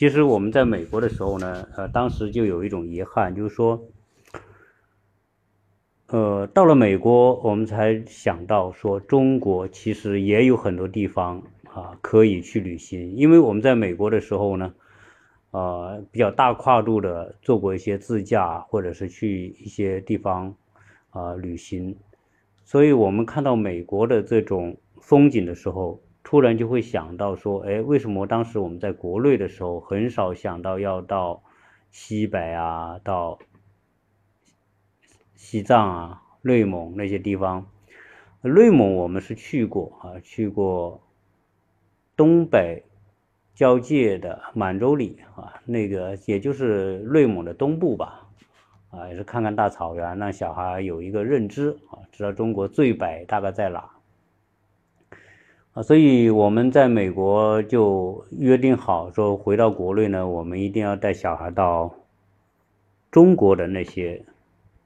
[0.00, 3.84] 其实我们在美国的时候呢，呃，当时就有一种遗憾，就是说，
[6.06, 13.14] 呃，到了美国，我们才想到说，中国其实也有很多地方啊可以去旅行。
[13.14, 14.72] 因为我们在美国的时候呢，
[15.50, 20.56] 呃，比较大跨度的做过一些自驾，或者是去一些地方
[21.10, 21.94] 啊旅行，
[22.64, 26.00] 所以我们看到美国的这种风景的时候。
[26.30, 31.42] 突然就会想到说，哎，为什么当时我们在国内的时候很少想到要到
[31.90, 33.40] 西北啊，到
[35.34, 37.66] 西藏啊、内蒙那些地方？
[38.42, 41.02] 内蒙我们是去过啊，去过
[42.16, 42.84] 东北
[43.52, 48.28] 交界的满洲里啊，那个也就是内蒙的东部吧，
[48.92, 53.90] 啊，也是看看大草原，让小孩有一个认知啊，知道中国最北大概在哪。
[55.72, 61.94] 啊，所以我们在美国就约定好说，回到国内呢，我们一定要带小孩到
[63.12, 64.24] 中国的那些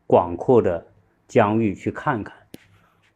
[0.07, 0.87] 广阔的
[1.27, 2.37] 疆域去看看，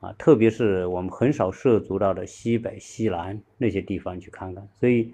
[0.01, 4.67] 啊，特别是我们很少涉足到的西北、西南那些地方去看看。
[4.81, 5.13] 所以，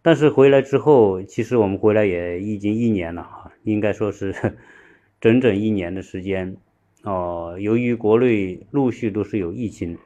[0.00, 4.32] 但是回来之后，其实我们回来也已经一年了啊，应该说是
[5.20, 6.56] 整整一年的时间。
[7.02, 9.98] 哦，由于国内陆续都是有疫情。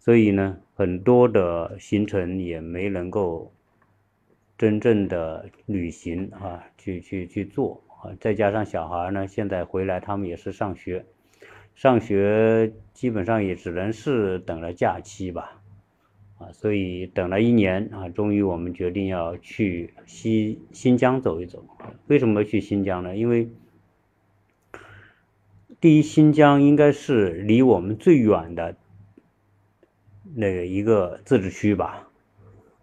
[0.00, 3.52] 所以呢，很多的行程也没能够
[4.58, 8.10] 真正的旅行啊，去去去做啊。
[8.20, 11.06] 再加上小孩呢，现在回来他们也是上学，
[11.76, 15.62] 上学基本上也只能是等了假期吧，
[16.38, 21.64] 啊，所以等了一年啊，终于我们决定要去西新疆走一走。
[22.08, 23.16] 为什么去新疆呢？
[23.16, 23.48] 因为
[25.80, 28.76] 第一，新疆应该是离我们最远的。
[30.32, 32.08] 那个一个自治区吧，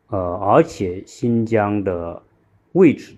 [0.07, 2.21] 呃，而且新疆的
[2.73, 3.15] 位置，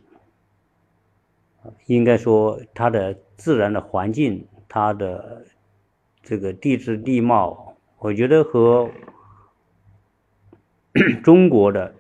[1.88, 5.46] 应该说它的自然的环境，它的
[6.22, 8.90] 这个地质地貌，我觉得和
[11.24, 11.94] 中国的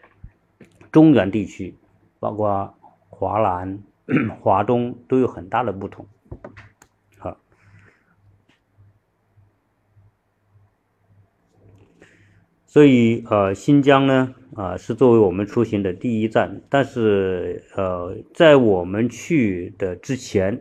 [0.91, 1.75] 中原地区，
[2.19, 2.73] 包括
[3.09, 3.83] 华南、
[4.39, 6.05] 华东都有很大的不同。
[12.73, 16.59] 所以，呃，新疆呢，啊，是作为我们出行的第一站。
[16.69, 20.59] 但是，呃，在我们去的之前，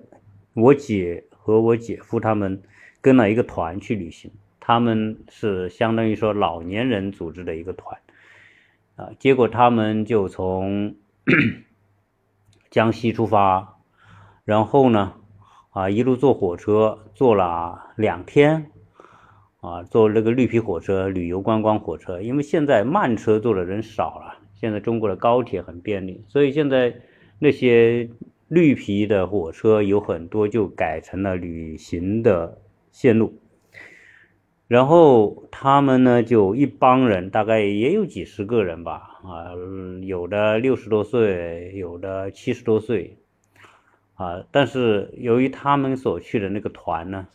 [0.52, 2.60] 我姐和我姐夫他们
[3.00, 4.30] 跟了一个团去旅行。
[4.60, 7.98] 他们是相当于说老年人组织的一个团，
[8.96, 10.94] 啊，结果他们就从
[12.68, 13.78] 江西出发，
[14.44, 15.14] 然后呢，
[15.70, 18.70] 啊，一路坐火车坐了两天。
[19.62, 26.96] 啊，坐那个绿皮火车、旅游观光火车，因为现在慢车坐的人少了，现在中国的高铁很便利，所以现在
[27.38, 28.08] 那些
[28.48, 32.58] 绿皮的火车有很多就改成了旅行的
[32.90, 33.34] 线路。
[34.66, 39.52] 然后他们呢，就一帮人，大概也有几十个人吧，啊，
[40.02, 43.16] 有的六十多岁，有的七十多岁，
[44.14, 47.28] 啊，但是由于他们所去的那个团呢。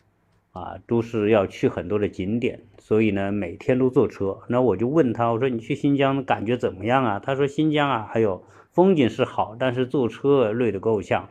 [0.52, 4.40] 啊，都是要去很多的景点，所以呢，每天都坐车。
[4.48, 7.18] 那我就问他，我说你去新疆感觉怎么样啊？
[7.18, 11.28] 他说新疆啊，还有风景是好，但是坐车累得够呛，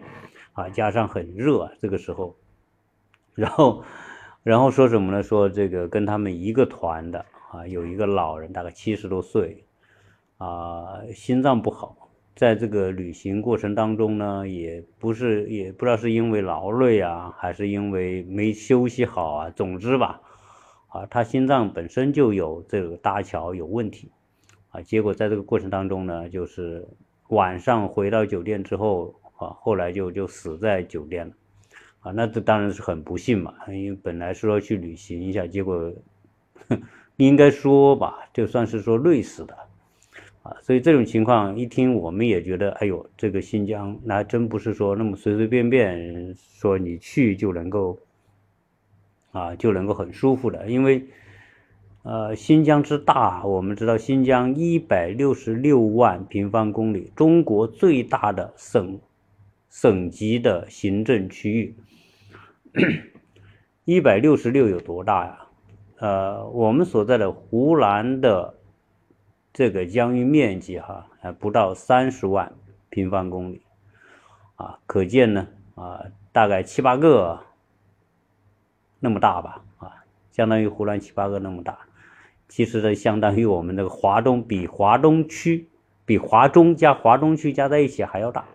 [0.53, 2.35] 啊，加上很热这个时候，
[3.33, 3.83] 然后，
[4.43, 5.23] 然后说什么呢？
[5.23, 9.65] 说这个跟他们一个团的啊，有一个老人，大概七十多岁，
[10.37, 12.06] 啊，心脏不好。
[12.37, 19.49] 在这个旅行过程当中呢，也不是也不知道是因为劳累啊，还是因为没休息好啊。
[19.49, 20.21] 总之吧，
[20.89, 24.11] 啊，他心脏本身就有这个搭桥有问题，
[24.69, 26.87] 啊，结果在这个过程当中呢，就是
[27.29, 31.33] 晚上回到酒店之后，啊，后来就就死在酒店了，
[32.01, 35.91] 啊，那这当然是很不幸嘛，因为本来说去旅行一下，结果
[37.17, 39.57] 应该说吧，就算是说累死的。
[40.61, 47.97] 所以这种情况一听，我们也觉得，哎呦，这个新疆那真不是说那么随随便便说你去就能够，
[49.31, 50.69] 啊，就能够很舒服的。
[50.69, 51.05] 因为，
[52.03, 58.99] 呃，新疆之大，我们知道新疆一百六十六万平方公里，中国最大的省
[59.69, 61.75] 省级的行政区域，
[63.85, 65.39] 一百六十六有多大呀？
[65.99, 68.56] 呃，我们所在的湖南的。
[69.57, 72.53] 这个疆域面积哈还不到三十万
[72.91, 73.63] 平方公里，
[74.55, 77.39] 啊，可见呢啊，大概七八个
[78.99, 81.79] 那么大吧，啊，相当于湖南七八个那么大，
[82.47, 85.67] 其实呢，相当于我们那个华东比华东区
[86.05, 88.45] 比华中加华东区加在一起还要大，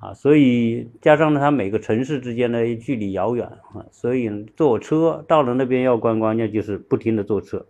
[0.00, 7.64] 啊，所以加上呢，它每个城市之间的距离遥远啊，所以坐车到了那边要观光，那就是不停的坐车。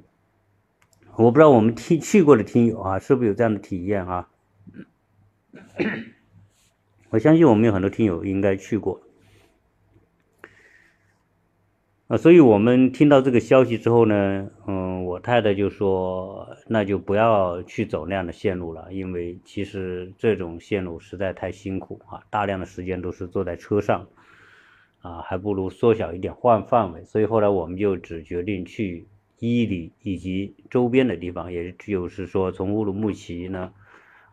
[1.16, 4.28] 我不知道我们听去过的听友啊，是不是有这样的体验啊？
[7.10, 9.02] 我相信我们有很多听友应该去过。
[12.08, 24.08] 啊，所以我们听到这个消息之后呢，嗯，我太太就说，那就不要去走那样的线路了，因为其实这种线路实在太辛苦啊，大量的时间都是坐在车上，
[25.00, 27.04] 啊，还不如缩小一点换范围。
[27.04, 29.06] 所以后来我们就只决定去
[29.44, 33.72] 伊犁以及周边的地方，也就是说从乌鲁木齐呢，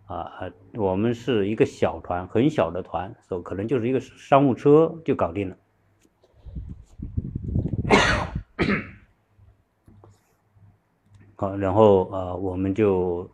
[0.06, 5.58] 啊，我们是一个小团，很小的团，所可能就是一个商务车就搞定了。
[11.36, 13.32] 好，然后啊，我们就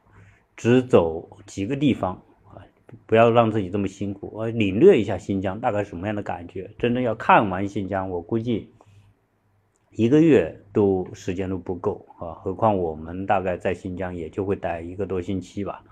[0.56, 2.64] 只走几个地方啊，
[3.06, 4.32] 不要让自己这么辛苦。
[4.34, 6.72] 我领略一下新疆大概什么样的感觉。
[6.80, 8.72] 真正要看完新疆，我估计
[9.96, 15.84] 一个月都时间都不够啊，何况我们大概在新疆也就会待一个多星期吧，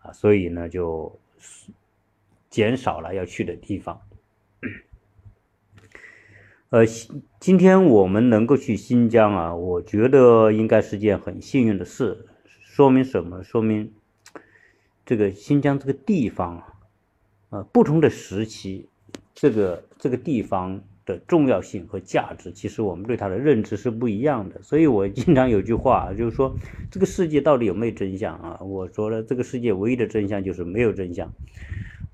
[0.00, 1.18] 啊，所以呢就
[2.50, 4.00] 减少了要去的地方。
[6.68, 6.84] 呃，
[7.40, 12.26] 今天我们能够去新疆啊，我觉得应该是件很幸运的事。
[12.44, 13.42] 说明什么？
[13.42, 13.92] 说明
[15.04, 16.62] 这个新疆这个地方
[17.48, 18.88] 啊，不同的时期，
[19.34, 24.62] 这个这个地方的重要性和价值，其实我们对它的认知是不一样的。
[24.62, 26.56] 所以我经常有句话，就是说
[26.90, 28.60] 这个世界到底有没有真相啊？
[28.60, 31.32] 我说了，这个世界唯一的真相就是没有真相。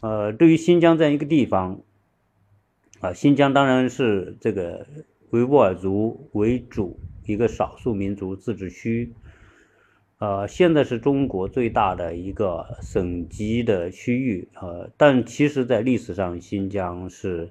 [0.01, 1.81] 呃，对于新疆这样一个地方。
[2.99, 4.87] 啊，新疆当然是这个
[5.29, 9.13] 维吾尔族为主一个少数民族自治区，
[10.19, 17.51] 呃，现在是中国最大的一个省级的区域，呃，但其实，在历史上，新疆是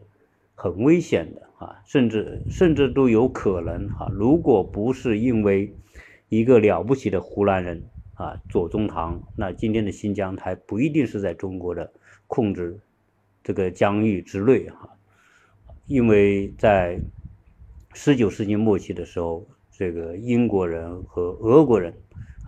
[0.55, 5.71] 很危险的啊，甚至甚至都有可能哈，如果不是因为
[6.29, 7.83] 一个了不起的湖南人
[8.15, 11.91] 啊，左宗棠，那今天的新疆还不一定是在中国的
[12.27, 12.79] 控制
[13.43, 14.89] 这个疆域之内哈。
[15.85, 16.99] 因为在
[17.93, 21.93] 十九世纪末期的时候，这个英国人和俄国人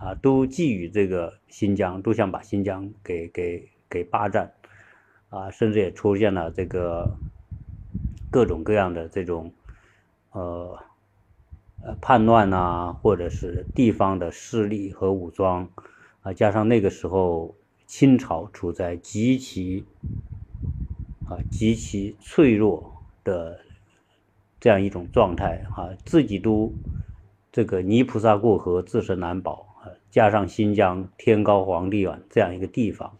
[0.00, 4.52] 啊，都觊觎这个新疆，都想把新疆给给给霸占，
[5.28, 7.16] 啊，甚至也出现了这个
[8.30, 9.52] 各种各样的这种
[10.32, 10.78] 呃
[11.82, 15.68] 呃叛乱呐，或者是地方的势力和武装
[16.22, 17.54] 啊，加上那个时候
[17.86, 19.84] 清朝处在极其
[21.28, 22.94] 啊极其脆弱。
[23.24, 23.60] 的
[24.58, 26.72] 这样一种状态啊，自己都
[27.52, 29.92] 这个泥菩萨过河，自身难保啊。
[30.10, 33.12] 加上新疆天高皇帝远这样一个地方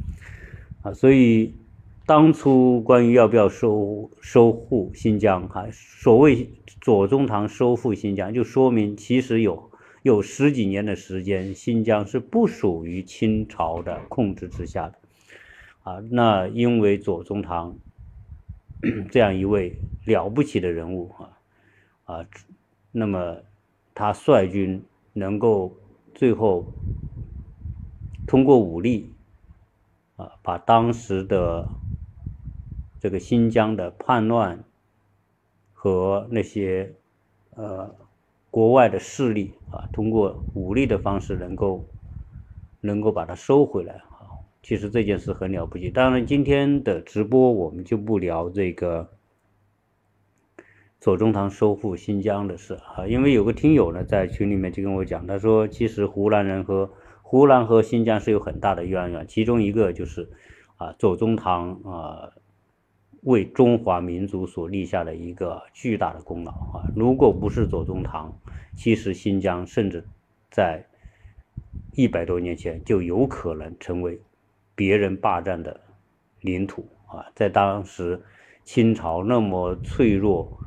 [0.80, 1.54] 啊，所以
[2.06, 6.48] 当初关于要不要收收复新疆哈，所谓
[6.80, 9.70] 左宗棠收复新疆，就说明其实有
[10.02, 14.94] 有十几年的时间，新疆是不属于清朝的控制之下的
[15.82, 16.00] 啊。
[16.10, 17.76] 那因为左宗棠。
[19.10, 21.32] 这样一位了不起的人物啊
[22.04, 22.26] 啊，
[22.92, 23.38] 那么
[23.94, 25.74] 他率军能够
[26.14, 26.66] 最后
[28.26, 29.10] 通过武力
[30.16, 31.66] 啊，把当时的
[33.00, 34.64] 这个新疆的叛乱
[35.72, 36.94] 和那些
[37.54, 37.94] 呃
[38.50, 41.84] 国外的势力啊，通过武力的方式能够
[42.80, 44.26] 能够把它收回来啊。
[44.62, 45.90] 其实这件事很了不起。
[45.90, 49.08] 当然，今天的直播我们就不聊这个
[50.98, 56.90] 左宗棠收复新疆的事啊，因为有个听友呢在群里面就跟我讲，他说其实湖南人和
[57.22, 60.28] 湖南和新疆是有很大的渊源，其中一个就是
[60.78, 62.32] 啊左宗棠啊
[63.26, 68.32] 为中华民族所立下的一个巨大的功劳啊，如果不是左宗棠，
[68.74, 70.04] 其实新疆甚至
[70.50, 70.84] 在
[71.92, 74.18] 一百多年前就有可能成为。
[74.78, 75.80] 别人霸占的
[76.42, 78.20] 领土啊，在当时
[78.62, 80.58] 清朝那么脆弱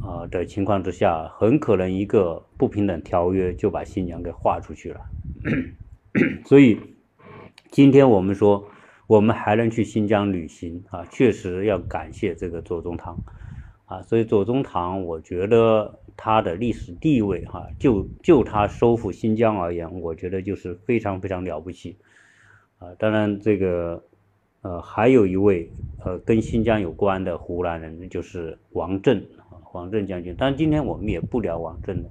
[0.00, 5.00] 啊的情况之下，很可能一个不平等条约就把新疆给划出去了。
[6.46, 6.80] 所以
[7.70, 8.66] 今天我们说，
[9.06, 13.18] 我们还能去新疆旅行啊，确实要感谢这个左宗棠
[13.86, 14.02] 啊。
[14.02, 21.96] 所以左宗棠，我觉得他的历史地位哈，就就他收复新疆而言，我觉得就是非常非常了不起。
[22.78, 24.02] 啊，当然，这个，
[24.62, 25.70] 呃，还有一位，
[26.04, 30.34] 呃，跟新疆有关的湖南人，就是王震啊，王震将军。
[30.36, 32.10] 但今天我们也不聊王震了，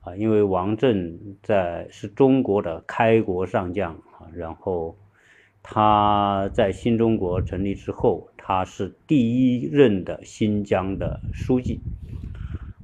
[0.00, 4.96] 啊，因为王震在是中国的开国上将啊，然后
[5.70, 11.78] 他在新中国成立之后，他是第一任的新疆的书记，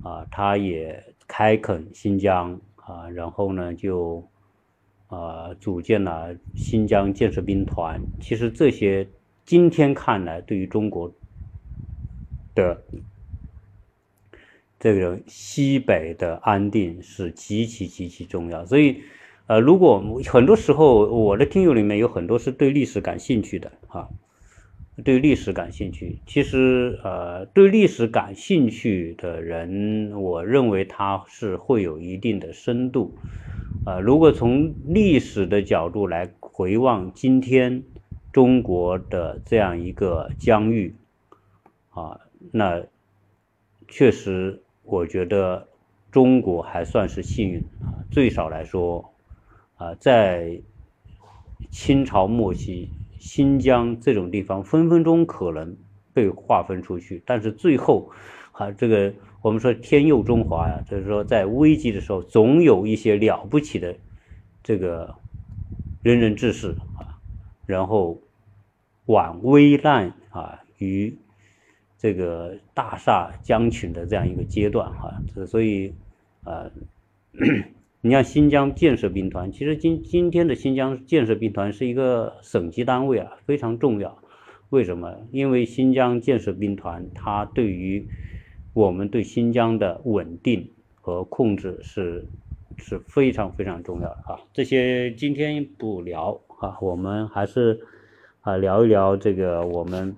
[0.03, 4.23] 啊，他也开垦新疆啊，然后呢就
[5.07, 7.99] 啊组建了新疆建设兵团。
[8.21, 9.09] 其实这些
[9.47, 11.11] 今天看来，对于中国
[12.55, 12.85] 的
[14.79, 19.01] 这个西北的安定是极其极其重要，所以，
[19.47, 24.09] 呃，如果很多时候我的听友里面有很多是对历史感兴趣的啊，
[25.05, 33.15] 对历史感兴趣，其实呃，对历史感兴趣的人，我认为他是会有一定的深度，
[33.85, 37.83] 啊，如果从历史的角度来回望今天
[38.33, 40.95] 中国的这样一个疆域，
[41.91, 42.21] 啊，
[42.53, 42.83] 那
[43.89, 44.61] 确实。
[44.87, 45.67] 我觉得
[46.13, 49.14] 中国还算是幸运啊，最少来说，
[49.85, 50.59] 啊，在
[51.71, 52.89] 清朝末期，
[53.19, 55.77] 新疆这种地方分分钟可能
[56.15, 58.11] 被划分出去，但是最后，
[58.53, 59.13] 啊，这个
[59.43, 63.95] 我们说天佑中华呀，就是说在危机的时候，总有一些了不起的
[64.63, 65.15] 这个
[66.03, 67.21] 仁人志士啊，
[67.67, 68.19] 然后
[69.05, 71.15] 挽危难啊于。
[71.97, 75.91] 这个大厦将倾的这样一个阶段哈，所以，
[76.45, 76.71] 呃，
[78.07, 84.19] 你像新疆建设兵团，其实今今天的新疆建设兵团是一个省级单位啊，非常重要。
[84.69, 85.17] 为什么？
[85.31, 88.07] 因为新疆建设兵团它对于
[88.75, 90.69] 我们对新疆的稳定
[91.01, 92.27] 和控制是
[92.77, 94.39] 是非常非常重要的啊。
[94.53, 97.81] 这些今天不聊啊，我们还是
[98.43, 100.15] 啊聊一聊这个我们。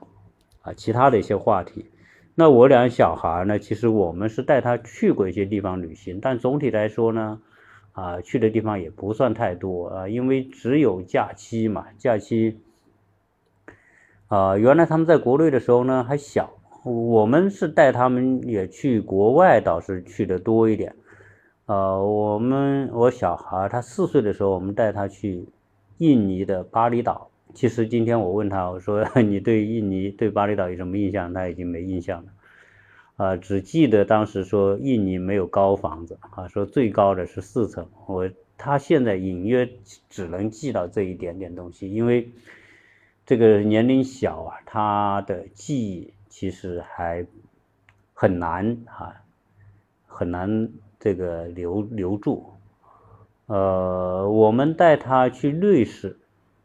[0.62, 1.86] 啊，其他的一些话题，
[2.34, 3.60] 那我俩小孩呢？
[3.60, 7.40] 其实我们是带他去过一些地方旅行，但总体来说呢，
[7.96, 12.60] 啊，去的地方也不算太多啊，因为只有假期嘛，假期，
[14.28, 20.94] 啊，原来他们在国内的时候呢还小，我们是带他们也去国外，倒是去的多一点，
[21.64, 25.46] 呃，我们我小孩他四岁的时候，我们带他去
[25.96, 27.30] 印尼的巴厘岛。
[27.54, 31.32] 其实今天我问他，我说 你对印尼、对巴厘岛有什么印象？
[31.32, 32.28] 他已经没印象了，
[33.16, 37.88] 啊，只记得当时说印尼没有高房子，啊，说最高的是四层。
[38.06, 39.68] 我他现在隐约
[40.10, 42.30] 只能记到这一点点东西，因为
[43.24, 47.26] 这个年龄小啊，他的记忆其实还
[48.12, 49.22] 很难啊，
[50.06, 50.68] 很难
[51.00, 52.44] 这个留留住。
[53.46, 56.18] 呃，我们带他去瑞士。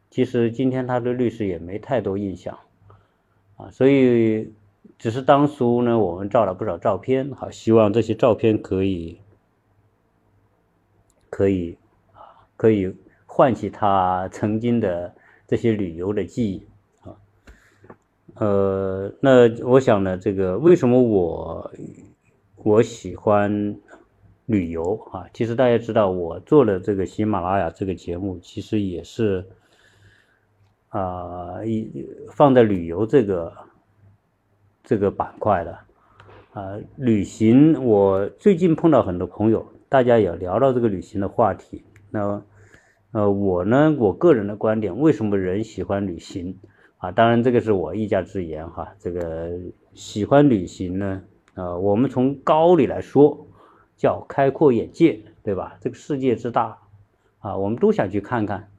[0.10, 2.60] 其实今天他对瑞士也没太多印象，
[3.56, 4.52] 啊，所以
[4.98, 9.20] 只是当初呢，我们照了不少照片，好，希望这些照片可以，
[11.30, 11.78] 可以，
[12.58, 12.96] 可以
[13.26, 15.16] 唤起他曾经的
[15.48, 16.66] 这些旅游的记忆，
[17.02, 17.18] 啊，
[18.36, 21.72] 呃，那我想呢，这个为什么我
[22.56, 23.76] 我喜欢
[24.46, 25.26] 旅游啊？
[25.34, 29.46] 其实大家知道，我做了这个喜马拉雅这个节目，其实也是。
[30.90, 33.54] 啊，一放在旅游这个
[34.84, 35.78] 这个板块的
[36.54, 41.84] 啊，旅行我最近碰到很多朋友，大家也聊到这个旅行的话题。
[42.10, 42.44] 那
[43.12, 46.58] 呃，我呢，我个人的观点，为什么人喜欢旅行
[46.98, 47.12] 啊？
[47.12, 48.94] 当然这个是我一家之言哈。
[49.00, 49.52] 这个
[49.94, 51.22] 喜欢旅行呢，
[51.56, 53.48] 呃，我们从高里来说，
[53.98, 55.78] 叫开阔眼界，对吧？
[55.80, 56.78] 这个世界之大
[57.40, 58.71] 啊，我们都想去看看。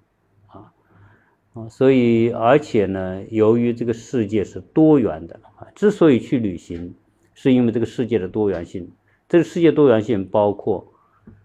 [1.54, 6.94] 啊，所以而且呢，由于这个世界是多元的啊，之所以去旅行，
[7.35, 8.90] 是因为这个世界的多元性。
[9.28, 10.94] 这个世界多元性包括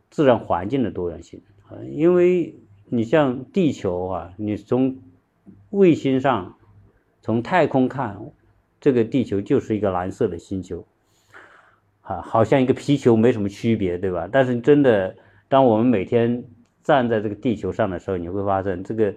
[0.10, 4.98] 自然环境的多元性啊，因为你像地球啊，你从
[5.72, 6.56] 卫星上
[7.22, 8.18] 从太空看，
[8.80, 10.86] 这个地球就是一个蓝色的星球
[12.02, 14.30] 啊，好像一个皮球没什么区别，对吧？
[14.32, 15.18] 但是真的，
[15.50, 16.46] 当我们每天
[16.82, 19.14] 站在这个地球上的时候，你会发现这个。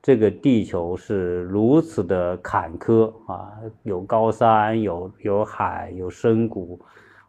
[0.00, 3.52] 这个地球是如此的坎坷啊，
[3.82, 6.80] 有高山，有有海，有深谷，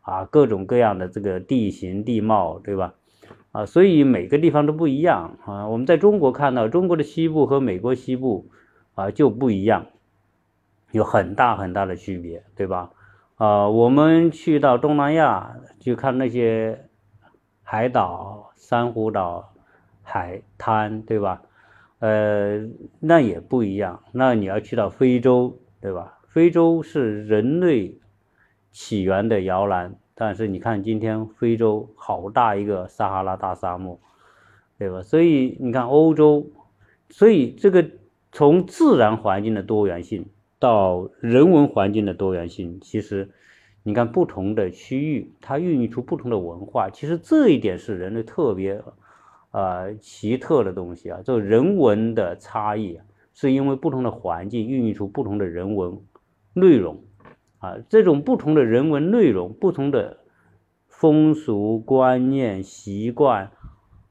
[0.02, 2.94] 啊，各种各样的这个地形地貌，对吧？
[3.52, 5.68] 啊，所以每个地方都不一样啊。
[5.68, 8.48] 我们在中国看到中国的西部和美国西部
[8.94, 9.88] 啊就不一样，
[10.92, 12.92] 有很大很大的区别，对吧？
[13.38, 16.86] 啊，我们去到东南亚去看那些
[17.64, 19.54] 海岛、珊瑚岛、
[20.04, 21.42] 海滩，对吧？
[22.00, 22.68] 呃，
[23.00, 24.04] 那也不一样。
[24.12, 26.20] 那你要去到非洲，对吧？
[26.30, 27.98] 非洲是人类
[28.72, 34.00] 起源的摇篮，但是你看今天非洲好大一个撒哈拉大沙漠，
[34.78, 35.02] 对吧？
[35.02, 36.48] 所以你看欧洲，
[37.10, 37.90] 所以这个
[38.32, 40.28] 从自然环境的多元性
[40.60, 43.32] 到人文环境的多元性，其实
[43.84, 48.82] 你看不同的区域，它孕育出不同的文化，其实这一点是人类特别
[49.52, 53.00] 啊奇特的东西啊，这个人文的差异，
[53.34, 56.02] 是因为不同的环境孕育出不同的人文
[56.54, 57.04] 内容
[57.60, 60.18] 啊，这种不同的人文内容，不同的
[60.88, 63.52] 风俗观念习惯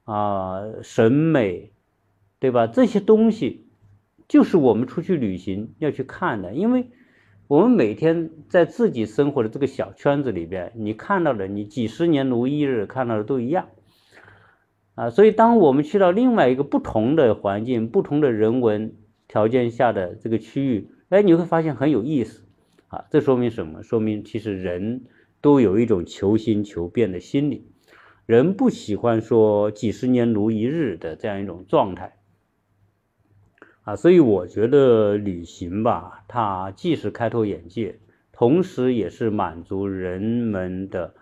[0.04, 1.72] 啊审美。
[2.40, 2.68] 对吧？
[2.68, 3.66] 这些东西
[4.28, 6.86] 就是我们出去旅行要去看的，因为
[7.48, 13.66] 我们每天在自己生活的这个小圈子里边，你看到的，你几十年如一日看到的都一样
[14.98, 15.10] 啊。
[15.10, 18.96] 所以，当我们去到另外一个不同的环境、不同的人文
[19.28, 22.42] 条件下的这个区域，哎，你会发现很有意思
[22.88, 23.04] 啊。
[23.10, 23.82] 这说明什么？
[23.82, 25.04] 说明其实人
[25.40, 27.66] 都有一种求新求变的心理，
[28.26, 32.16] 人不喜欢说几十年如一日的这样一种状态。
[33.84, 38.00] 啊，所以我觉得旅行吧，它既是开拓眼界，
[38.32, 41.14] 同时也是满足人们的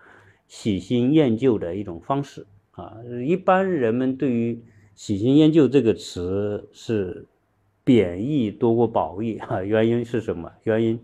[0.48, 2.98] 喜新厌旧的一种方式啊。
[3.24, 4.62] 一般人们对于
[4.94, 7.26] 喜新厌旧这个词是
[7.82, 9.62] 贬义多过褒义啊。
[9.62, 10.52] 原因是什么？
[10.62, 11.00] 原因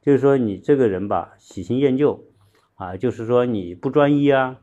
[0.00, 2.24] 就是说你这个人吧，喜新厌旧
[2.76, 4.60] 啊，就是说你不专一啊。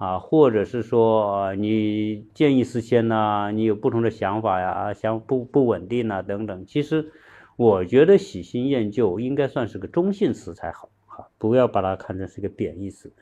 [0.00, 6.64] 啊，或者是说你见异思迁呐，你有不同的想法呀，想不不稳定呐，等等。
[6.64, 7.12] 其实
[7.56, 13.12] 我觉得喜新厌旧应该算是个中性词才好，哈，不要把它看成是个贬义词。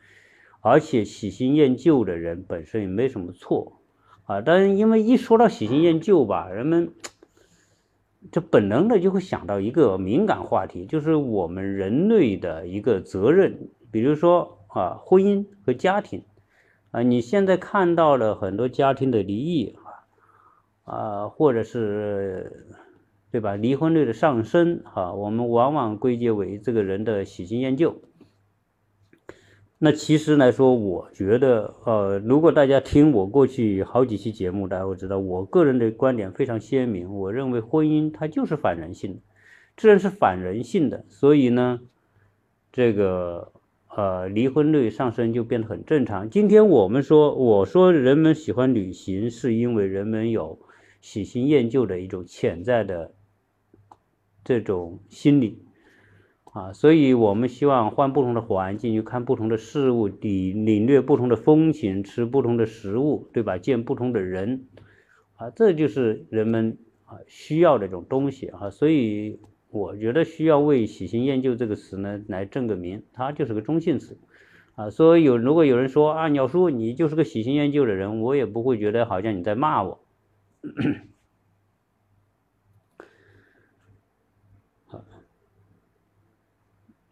[0.61, 3.81] 而且喜新厌旧的人本身也没什么错，
[4.25, 6.93] 啊，但是因为一说到喜新厌旧吧，人们
[8.33, 16.23] 这本能的就会想到一个敏感话题，就是我们人类的一个责任，比如说啊，婚姻和家庭。
[16.91, 19.77] 啊，你现在看到了很多家庭的离异
[20.85, 22.67] 啊，啊，或者是
[23.31, 23.57] 对吧？
[23.57, 28.01] 离婚率的上升啊，我们往往归结为这个人的喜新厌旧。
[29.79, 37.15] 那其实来说，我觉得，呃，如果大家听我过去好几期节目，大家会知道，我个人的观点非常鲜明。
[37.15, 39.21] 我认为婚姻它就是反人性的，
[39.77, 41.81] 既然是反人性的，所以呢，
[42.73, 43.53] 这个。
[43.97, 46.31] 呃，离婚率上升就变得很正常。
[46.31, 50.61] 今天我们说，我说人们喜欢旅行，是因为人们有
[51.01, 53.13] 喜新厌旧的一种潜在的
[54.45, 55.65] 这种心理
[56.59, 63.59] 啊，所以我们希望换不同的环境，去看不同的事物，领领略不同的风情，吃不同的食物，对吧？
[63.59, 64.67] 见不同的人
[65.37, 69.39] 啊，这就是人们啊需要的一种东西啊，所以。
[69.71, 74.17] 我觉得需要为“喜新厌旧”这个词呢来正个名，它就是个中性词，
[74.77, 80.01] 啊，所以有如果有人说啊，鸟叔你就是个喜新厌旧的人，我也不会觉得好像你在骂我。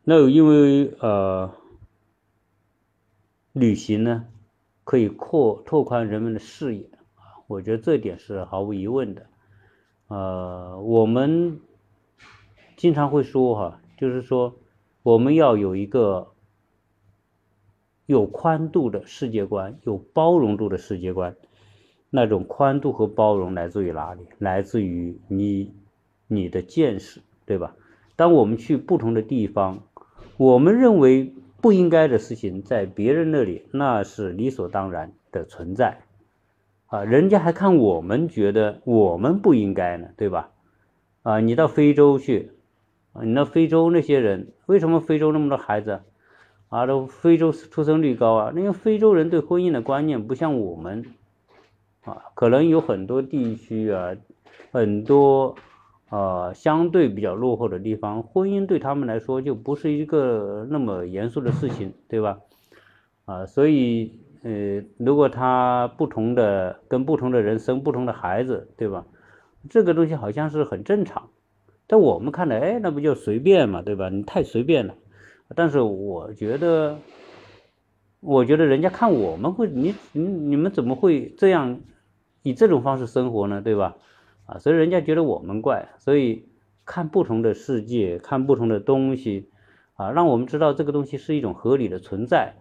[0.08, 1.52] 那因为呃，
[3.52, 4.26] 旅行呢
[4.84, 6.84] 可以扩拓宽人们的视野
[7.16, 9.26] 啊，我觉得这点是毫无疑问的，
[10.06, 11.60] 呃，我们。
[12.76, 14.54] 经常会说哈，就是说
[15.02, 16.34] 我们要有一个
[18.04, 21.34] 有宽度的世界观，有包容度的世界观。
[22.10, 24.26] 那种宽度和包容来自于哪里？
[24.38, 25.74] 来自于你
[26.26, 27.74] 你的见识，对吧？
[28.14, 29.82] 当我们去不同的地方，
[30.36, 35.98] 我们认为不应该的事情，在别人那里那是理所当然的存在
[36.86, 40.50] 啊，人家还看我们觉得我们不应该呢，对吧？
[41.22, 42.52] 啊，你到非洲去。
[43.12, 46.02] 啊你那非洲那些人，为什么非洲那么多孩子
[46.68, 46.84] 啊？
[46.84, 48.52] 都非洲出生率高啊？
[48.54, 51.02] 因为非洲人对婚姻的观念不像我们
[52.04, 54.14] 啊，可能有很多地区啊，
[54.70, 55.56] 很多
[56.10, 62.38] 呃相对比较落后的地方，婚姻对他们来说就不是一个那么严肃的事情，对吧？
[63.24, 69.04] 啊，所以呃，如果他不同的跟不同的人生不同的孩子，对吧？
[69.68, 71.28] 这个东西好像是很正常。
[71.88, 74.08] 在我们看来，哎，那不就随便嘛，对吧？
[74.08, 74.94] 你太随便了。
[75.54, 76.98] 但是我觉得，
[78.20, 81.80] 我觉得人家看我们会，你你你们怎么会这样
[82.42, 83.96] 以这种方式生活呢，对吧？
[84.46, 85.88] 啊，所以人家觉得我们怪。
[85.98, 86.48] 所以
[86.84, 89.50] 看不同的世界，看不同的东西，
[89.94, 92.54] 啊，让我们知道这个东西是一种合理的存在。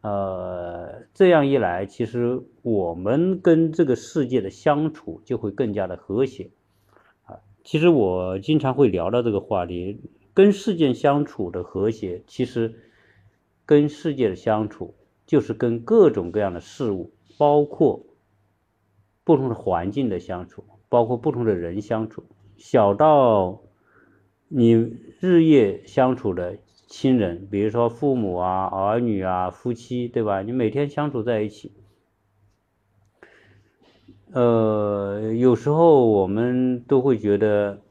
[0.00, 6.50] 呃，这样一来，其实我们跟这个世界的相处就会更加的和谐。
[7.24, 9.98] 啊其实我经常会聊到这个话题，
[10.34, 12.74] 跟世界相处的和谐，其实
[13.64, 14.94] 跟世界的相处
[15.24, 18.04] 就是跟各种各样的事物，包括
[19.24, 20.64] 不同的环境的相处，
[20.94, 22.22] 包括不同的人相处，
[22.56, 23.62] 小到
[24.46, 24.74] 你
[25.18, 30.42] 日夜相处的亲人，比如说父母啊、儿女啊、夫妻，对吧？
[30.42, 31.72] 你每天相处在一起，
[34.30, 37.82] 呃，有时候我们都会觉得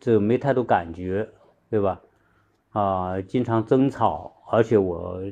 [0.00, 1.28] 这没太多感觉，
[1.70, 2.02] 对吧？
[2.70, 5.22] 啊，经常争吵，而且我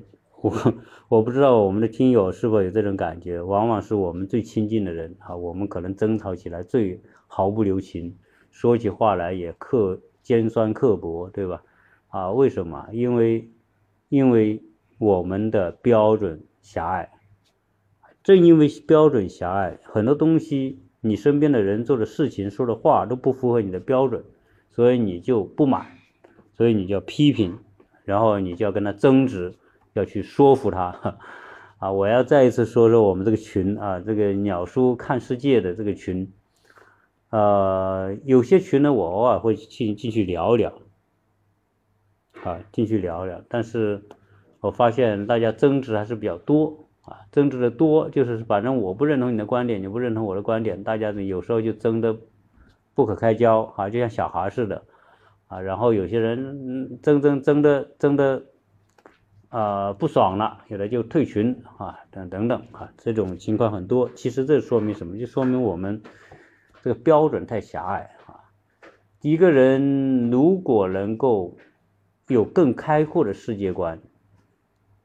[0.44, 0.74] 我
[1.09, 8.18] 我不知道我们的听友是否有这种感觉，往往是我们最亲近的人啊，我们可能争吵起来最毫不留情，
[8.50, 11.62] 说起话来也刻尖酸刻薄，对吧？
[12.09, 12.90] 啊，为什么？
[12.92, 13.48] 因为
[14.11, 14.62] 因为
[14.98, 17.11] 我们的标准狭隘，
[18.22, 24.22] 正因为标准狭隘，很多东西你身边的人做的事情说的话都不符合你的标准，
[24.70, 25.87] 所以你就不满。
[26.52, 27.59] 所以你就要批评，
[28.04, 29.54] 然后你就要跟他争执，
[29.94, 31.18] 要去说服他，
[31.78, 31.90] 啊！
[31.90, 36.30] 我要再一次说说我们这个群啊，这个鸟叔看世界的这个群，
[37.30, 40.72] 呃，有些群呢，我偶尔会进进去聊一聊，
[42.42, 44.02] 啊，进去聊聊，但是
[44.61, 52.18] 我发现大家争执还是比较多，啊，争执的多，就是反正我不认同你的观点，你不认同我的观点，大家有时候就争得
[52.94, 54.83] 不可开交，啊，就像小孩似的。
[55.46, 58.44] 啊，然后有些人争争争的争的，
[59.54, 64.10] 啊不爽了，有的就退群啊，等等等啊，这种情况很多。
[64.16, 65.16] 其实这说明什么？
[65.16, 66.02] 就说明我们
[66.82, 68.50] 这个标准太狭隘啊。
[69.20, 71.56] 一个人如果能够
[72.26, 74.00] 有更开阔的世界观，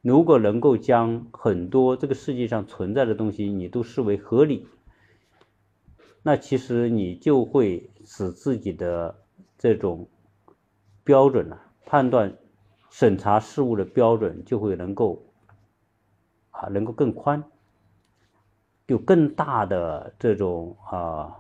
[0.01, 4.67] 如果能够将很多这个世界上存在的东西你都视为合理，
[6.23, 9.15] 那其实你就会使自己的
[9.59, 10.07] 这种。
[11.05, 11.57] 标准呢？
[11.87, 12.35] 判断、
[12.89, 15.23] 审查事物的标准就会能够
[16.51, 17.43] 啊，能够更宽，
[18.87, 21.35] 有更大的这种啊，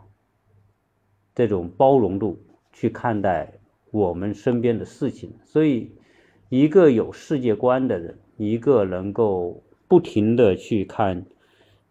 [1.35, 2.39] 这种包容度
[2.71, 3.53] 去看待
[3.91, 5.33] 我们身边的事情。
[5.43, 5.91] 所以，
[6.49, 11.25] 一个有世界观的人，一个能够不停的去看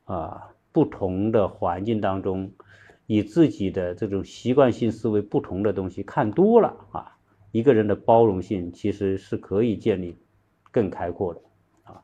[0.04, 2.52] 啊不同的环境当中，
[3.06, 7.17] 以自己的这种习惯性思维不同的东西看多了啊。
[7.50, 10.16] 一个人的包容性其实是可以建立
[10.70, 11.40] 更开阔的
[11.84, 12.02] 啊，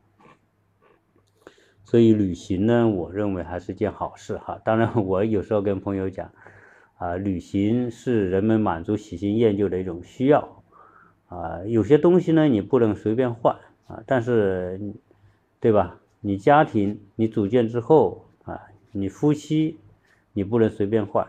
[1.84, 4.60] 所以旅行呢，我认为还是件好事哈。
[4.64, 6.32] 当然，我有时候跟朋友讲
[6.96, 10.62] 啊，旅行是人们满足喜新厌旧的一种需要
[11.28, 11.62] 啊。
[11.66, 14.80] 有些东西呢，你不能随便换啊，但是
[15.60, 16.00] 对吧？
[16.20, 19.78] 你家庭你组建之后啊，你夫妻
[20.32, 21.28] 你不能随便换。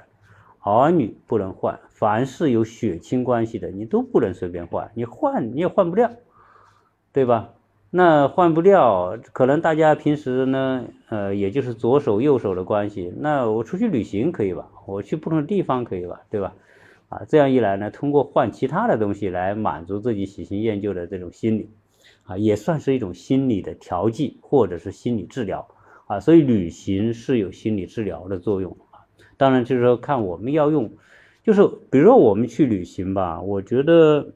[0.66, 4.92] 儿女不能换，凡是有血亲关系的，你都不能随便换。
[4.96, 6.10] 你换你也换不掉，
[7.14, 7.52] 对吧？
[7.92, 13.14] 那换不掉，可能大家平时呢，呃，也就是左手右手的关系。
[13.20, 14.68] 那我出去旅行可以吧？
[14.88, 16.22] 我去不同的地方可以吧？
[16.32, 16.56] 对吧？
[17.10, 21.70] 啊，这样一来呢，通过换其他的东西来满足自己喜新厌旧的这种心理，
[22.24, 25.68] 啊，也算是一种心理的调剂或者是心理治疗
[26.08, 26.20] 啊。
[26.20, 28.76] 所以旅行是有心理治疗的作用。
[29.38, 30.92] 当然，就是说看我们要用，
[31.44, 34.34] 就是比如说我们去旅行吧，我觉得，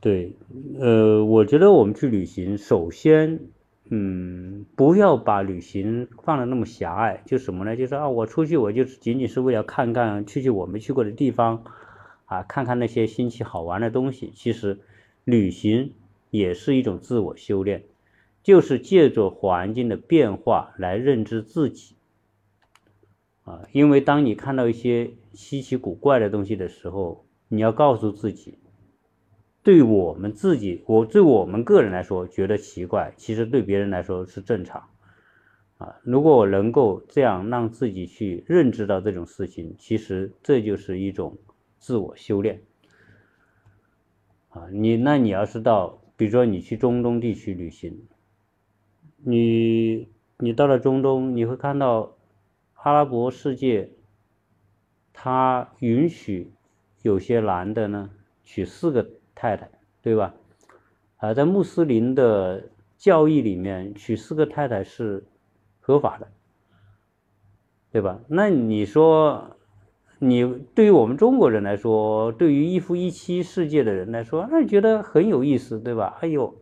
[0.00, 0.32] 对，
[0.78, 3.40] 呃，我觉得我们去旅行，首先，
[3.90, 7.76] 嗯，不要把旅行放的那么狭隘，就什么呢？
[7.76, 11.64] 就是啊，我出去我就仅仅是为了看看去去我们去过的地方，
[12.26, 14.30] 啊，看看那些新奇好玩的东西。
[14.34, 14.78] 其实，
[15.24, 15.92] 旅行
[16.30, 17.84] 也是一种自我修炼。
[18.42, 21.96] 就是借助环境的变化来认知自己，
[23.44, 28.58] 啊，因为当你看到一些稀奇古怪的东西的时候，你要告诉自己，
[29.62, 34.88] 对我们自己，我对我们个人来说觉得奇怪，其实对别人来说是正常，
[35.76, 41.36] 啊，如果我能够这样让自己去认知到这种事情，其实这就是一种
[41.78, 42.62] 自我修炼，
[44.48, 48.06] 啊，你那你要是到，比如说你去中东地区旅行。
[49.24, 52.14] 你你到了中东，你会看到
[52.74, 53.90] 阿拉伯世界，
[55.12, 56.52] 他允许
[57.02, 58.10] 有些男的呢
[58.44, 59.68] 娶四个太太，
[60.00, 60.34] 对吧？
[61.16, 65.24] 啊，在穆斯林的教义里面，娶四个太太是
[65.80, 66.28] 合法的，
[67.90, 68.20] 对吧？
[68.28, 69.56] 那你说，
[70.20, 76.16] 你对于我们中国人来说，对于一夫一妻世界的人来说，那觉得很有意思，对吧？
[76.20, 76.54] 哎呦。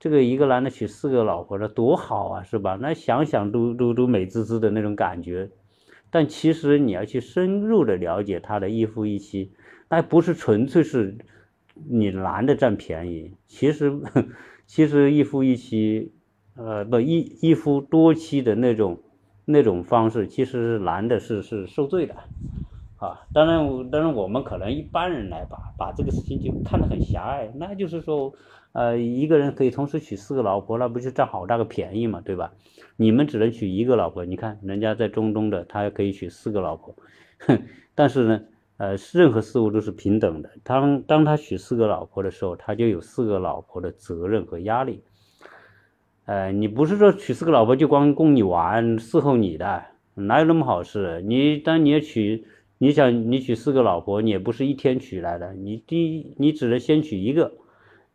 [0.00, 2.76] 这个一个男的娶四个老婆，那多好啊，是吧？
[2.80, 5.50] 那想想都都都美滋滋的那种感觉。
[6.10, 9.52] 但其实你要去深入的了解他的一夫一妻，
[9.88, 11.18] 那不是纯粹是
[11.88, 13.34] 你男的占便宜。
[13.46, 13.92] 其实，
[14.66, 16.12] 其实一夫一妻，
[16.56, 18.98] 呃，不一一夫多妻的那种
[19.44, 22.14] 那种方式，其实男的是是受罪的，
[22.96, 28.32] 啊，当然当然我们可能一般人来把把这个事情就看得很狭隘，那就是说，
[28.72, 32.52] 呃，一个人可以同时娶四个老婆，那不就占好大个便宜嘛，对吧？
[32.96, 36.94] 你们只能娶一个老婆，你看人家在中东的，他可以娶四个老婆，
[37.38, 37.62] 哼，
[37.94, 38.42] 但是呢。
[38.82, 40.48] 呃，任何事物都是平等的。
[40.64, 45.02] 当当他娶四个老婆的时候，他就有四个老婆的责任和压力。
[46.24, 51.20] 呃，你不是说娶四个老婆就光供你玩，伺候你的，哪有那么好事？
[51.20, 52.46] 你当你要娶，
[52.78, 55.52] 你想你娶四个老婆，你也不是一天娶来的。
[55.52, 57.52] 你第一，你只能先娶一个，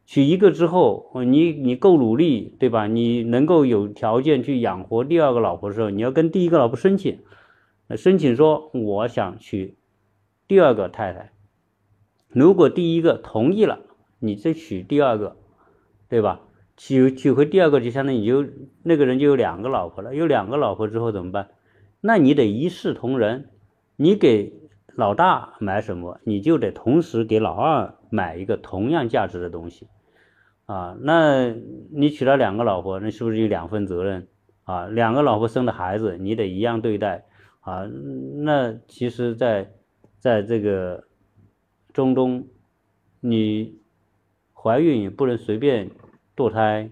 [0.06, 2.88] 娶一个之后，你你够努力，对吧？
[2.88, 7.20] 你能够有条件去养活第二个老婆的时候，你要跟第一个老婆申请，
[7.98, 9.76] 申请说我想娶。
[10.48, 11.32] 第二个太太，
[12.30, 13.80] 如果第一个同意了，
[14.20, 15.38] 你再娶第二个，
[16.08, 16.42] 对吧？
[16.78, 18.46] 娶娶回第二个就相当于你就
[18.84, 21.50] 那个人就有两个老婆了，有两个老婆之后怎么办？
[22.02, 23.50] 那你得一视同仁，
[23.96, 24.54] 你给
[24.94, 29.88] 老大买什么，你就得同时给老二买一个同样价值的东西
[30.66, 30.98] 啊。
[31.02, 31.54] 那
[31.92, 34.28] 你娶了两个老婆，那是不是有两份责任
[34.64, 34.88] 啊？
[34.88, 37.26] 两个老婆生的孩子，你得一样对待
[37.62, 37.90] 啊。
[38.38, 39.72] 那其实，在
[40.20, 41.06] 在这个
[41.94, 42.48] 中东，
[43.20, 43.80] 你
[44.54, 45.92] 怀孕也不能随便
[46.36, 46.90] 堕胎，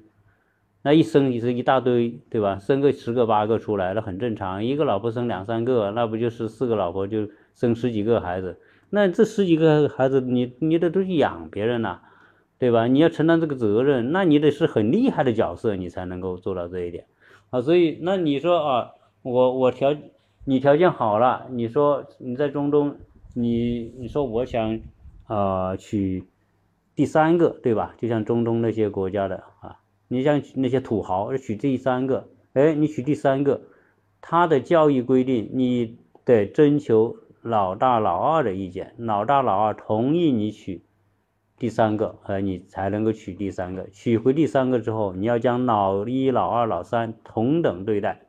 [0.83, 2.59] 那一生也是一大堆，对吧？
[2.59, 4.63] 生个十个八个出来，那很正常。
[4.63, 8.59] 一个老婆生两三个，那不就是四个老婆就生十几个孩子？
[8.89, 12.01] 那这十几个孩子，你你得都去养别人呐，
[12.63, 12.87] 对吧？
[12.87, 17.07] 你要承担这个责任，那你得是很厉害的角色，你才能够做到这一点
[17.49, 17.59] 啊。
[17.59, 19.93] 所以，那你说啊，我我条
[20.45, 22.95] 你条件好了，你说你在中东。
[23.35, 24.79] 你你说我想，
[25.25, 26.23] 啊娶
[26.95, 27.95] 第三个对吧？
[27.97, 33.61] 就像中东那些国家的啊，你像那些土豪娶第三个，哎，你娶第三个，
[34.21, 40.81] 他的教育规定你得征求老大老二的意见，老大老二同意你娶
[41.57, 43.87] 第三个，呃，你才能够娶第三个。
[43.91, 48.21] 娶回第三个之后，你要将老一、老二、老三同等对待，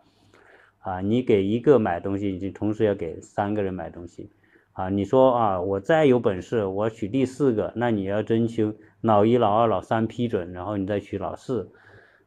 [0.79, 4.31] 啊，你给一个买东西，你同时要给三个人买东西。
[4.73, 11.71] 啊，你说啊，我再有本事，我娶第四个，那你要征求老一、老二、老三批准，然后你再娶老四，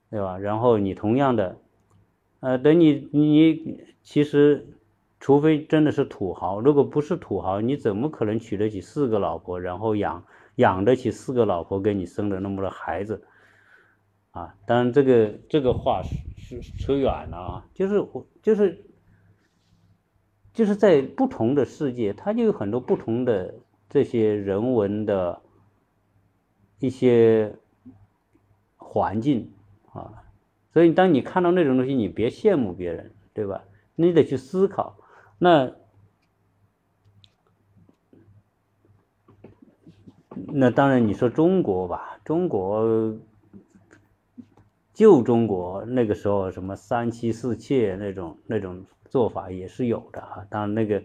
[0.10, 0.38] 对吧？
[0.38, 1.58] 然后你同样的，
[2.40, 4.66] 呃，等你你其实，
[5.20, 10.24] 除非真的是土豪，如果不是土豪，你怎么可能娶得起四个老婆，然后养
[10.58, 13.24] 养得起四个老婆给你生的那么多孩子？
[14.30, 18.84] 啊，当然这个这个话是是扯远了啊，就是我就是。
[20.54, 23.54] 就是在不同的世界，它就有很多不同的
[23.92, 25.40] 这些人文的
[26.80, 27.56] 一些
[28.76, 29.54] 环境
[29.94, 30.24] 啊，
[30.74, 33.66] 所以当你看到那种东西，你别羡慕别人，对吧？
[33.94, 34.98] 你得去思考。
[35.38, 35.72] 那
[40.48, 43.16] 那当然，你说中国吧，中国
[44.94, 48.84] 旧中国那个时候什么三妻四妾那种那种。
[49.10, 51.02] 做法也是有的啊，当然那个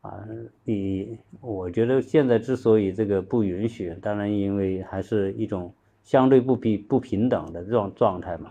[0.00, 0.24] 啊，
[0.64, 8.50] 你我觉得现在之所以这个不允许，当然因为还是一种相对不平不平等的这种状态嘛，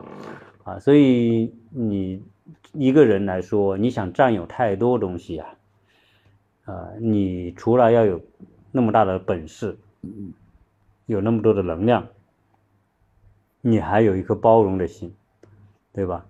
[0.64, 2.24] 啊，所以你
[2.74, 5.56] 一个人来说，你想占有太多东西啊，
[6.66, 8.22] 啊，你除了要有
[8.72, 9.76] 那么大的本事，
[10.18, 10.34] 嗯
[11.06, 12.08] 有那么多的能量，
[13.62, 15.14] 你还有一颗包容的心，
[15.94, 16.26] 对吧？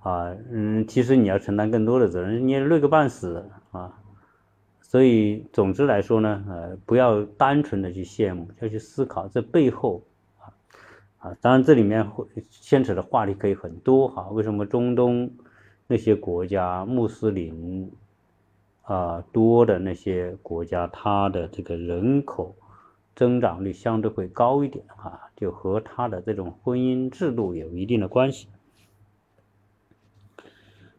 [0.00, 3.98] 啊，嗯，其实你要承担更多的责任，你也累个半死啊。
[4.80, 10.02] 所以，总之来说呢，呃，不要单纯的去羡慕，要去思考这背后
[10.38, 10.52] 啊
[11.18, 11.36] 啊。
[11.40, 14.28] 当然，这里面会牵扯的话题可以很多哈。
[14.30, 15.30] 为什么中东
[15.86, 17.90] 那些国家穆斯林
[18.82, 22.54] 啊多的那些国家，它的这个人口
[23.14, 25.30] 增长率相对会高一点哈？
[25.36, 28.48] 就和他的这种婚姻制度有一定的关系。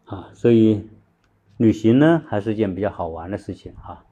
[0.06, 0.88] 啊，所以
[1.58, 4.04] 旅行呢还是一件比较好玩的事情啊。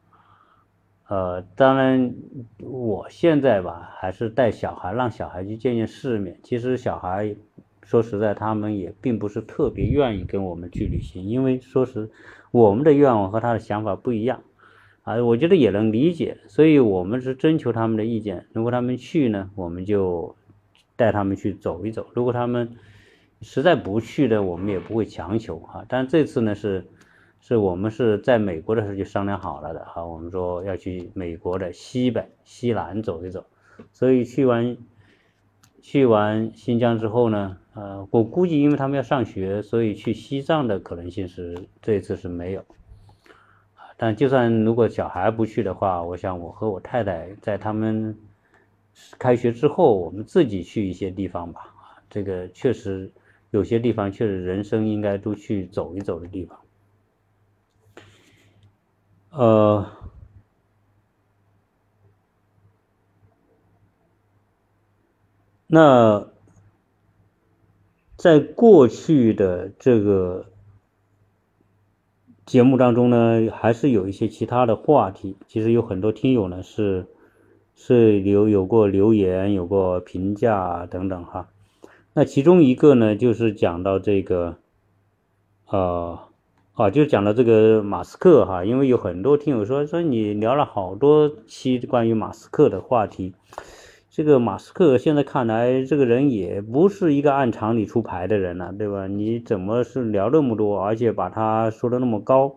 [1.07, 2.15] 呃，当然
[2.59, 6.39] 我现在吧还是带小孩，让小孩去见见世面。
[6.41, 7.35] 其实小孩
[7.83, 12.09] 说实在，他们也并不是特别愿意跟我们去旅行，因为说实，
[12.51, 14.41] 我们的愿望和他的想法不一样
[15.15, 15.23] 啊。
[15.23, 18.45] 我觉得也能理解，所以我们是征求他们的意见。
[18.53, 20.35] 如果他们去呢，我们就
[20.95, 22.77] 带他们去走一走；如果他们
[23.41, 25.85] 实在不去的，我们也不会强求哈。
[25.87, 26.85] 但这次呢，是
[27.39, 30.05] 是我们是在美国的时候就商量好了的哈。
[30.05, 33.45] 我们说要去美国的西北、西南走一走，
[33.91, 34.77] 所以去完
[35.81, 42.63] 去完新疆之后呢，呃，我估计因为他们要上学，所以去西藏的可能性是这次是没有。
[44.01, 48.17] 但就算如果小孩不去的话，我想我和我太太在他们
[49.19, 51.71] 开学之后，我们自己去一些地方吧。
[52.09, 53.11] 这个确实
[53.51, 56.57] 有些地方确实人生应该都去走一走的地方。
[59.29, 59.85] 呃，
[65.67, 66.27] 那。
[68.17, 70.50] 在过去的这个
[72.51, 75.37] 节目当中呢，还是有一些其他的话题。
[75.47, 77.05] 其实有很多听友呢是
[77.77, 81.47] 是留有过留言、有过评价等等哈。
[82.11, 84.57] 那其中一个呢，就是讲到这个，
[85.69, 86.19] 呃，
[86.73, 93.33] 啊，就讲到这个马斯克哈，因为有很多听友说说你聊了好多期关于马斯克的话题。
[94.11, 99.07] 这个马斯克现在看来，这个人也不是一个按常理出牌的人了，对吧？
[99.07, 102.53] 你怎么是聊那么多，而且把他说的那么高？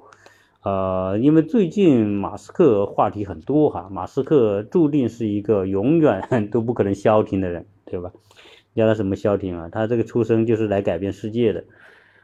[0.64, 8.11] 呃，因为最近马斯克话题很多哈，马斯克注定是一个永远 都不可能消停的人，对吧？
[8.75, 9.69] 叫他什么消停啊？
[9.71, 11.62] 他这个出生就是来改变世界的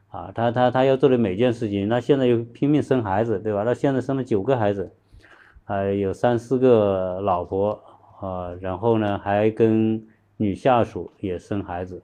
[0.08, 0.32] 啊！
[0.34, 3.64] 他他他要做的每件事情，那现在又拼命生孩子，对吧？
[3.64, 4.90] 他现在生了九个孩子，
[5.62, 7.84] 还有三四个老婆。
[8.20, 10.06] 啊，然后呢，还跟
[10.36, 12.02] 女下属也生孩子，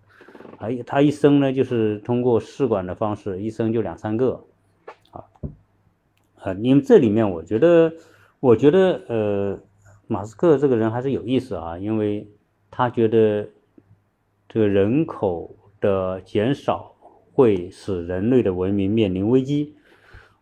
[0.56, 4.42] 还，他一生呢就是通过试管的方式，一生就两三个，
[5.10, 5.24] 啊，
[6.40, 7.92] 啊，因为这里面我觉得，
[8.40, 9.58] 我觉得呃，
[10.06, 12.26] 马斯克这个人还是有意思啊，因为
[12.70, 13.46] 他觉得
[14.48, 16.94] 这个人口的减少
[17.34, 19.74] 会使人类的文明面临危机，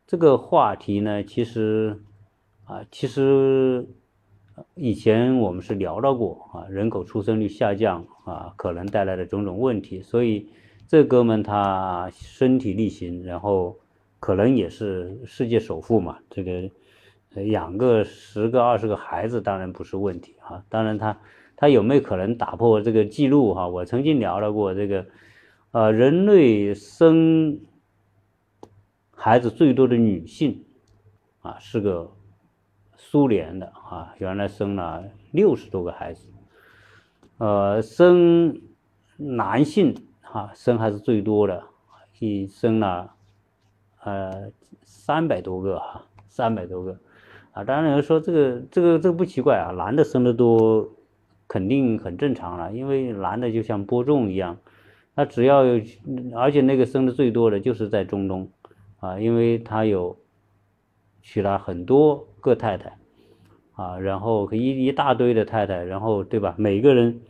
[0.07, 2.01] 这个话题呢，其实
[2.65, 3.89] 啊，其实。
[4.77, 10.01] 以前我们是聊到过啊，人口出生率下降啊，可能带来的种种问题。
[10.01, 10.49] 所以
[10.87, 13.77] 这哥们他身体力行，然后
[14.21, 16.19] 可能也是世界首富嘛。
[16.31, 16.71] 这个
[17.47, 20.65] 养个十个二十个孩子当然不是问题啊。
[20.69, 21.19] 当然他
[21.57, 23.67] 他有没有可能打破这个记录哈？
[23.67, 25.07] 我曾经聊到过这个，
[25.73, 27.59] 呃，人类生
[29.11, 30.65] 孩子最多的女性
[31.41, 32.13] 啊是个。
[33.15, 36.27] 苏联的啊，原来生了六十多个孩子，
[37.39, 38.61] 呃，生
[39.17, 41.63] 男性哈生孩子最多的，
[42.19, 43.15] 一生了
[44.03, 44.51] 呃
[44.83, 46.99] 三百多个哈，三百多个
[47.53, 47.63] 啊。
[47.63, 50.91] 当然有人说这个这个这个不奇怪啊，男的生的多
[51.47, 54.59] 肯定很正常了，因为男的就像播种一样，
[55.15, 55.81] 他只要有，
[56.35, 58.51] 而且那个生的最多的就是在中东
[58.99, 60.19] 啊，因为他有
[61.23, 62.99] 娶了很多个太太。
[63.75, 66.55] 啊，然后一一大堆的太太，然后对吧？
[66.57, 67.21] 每个人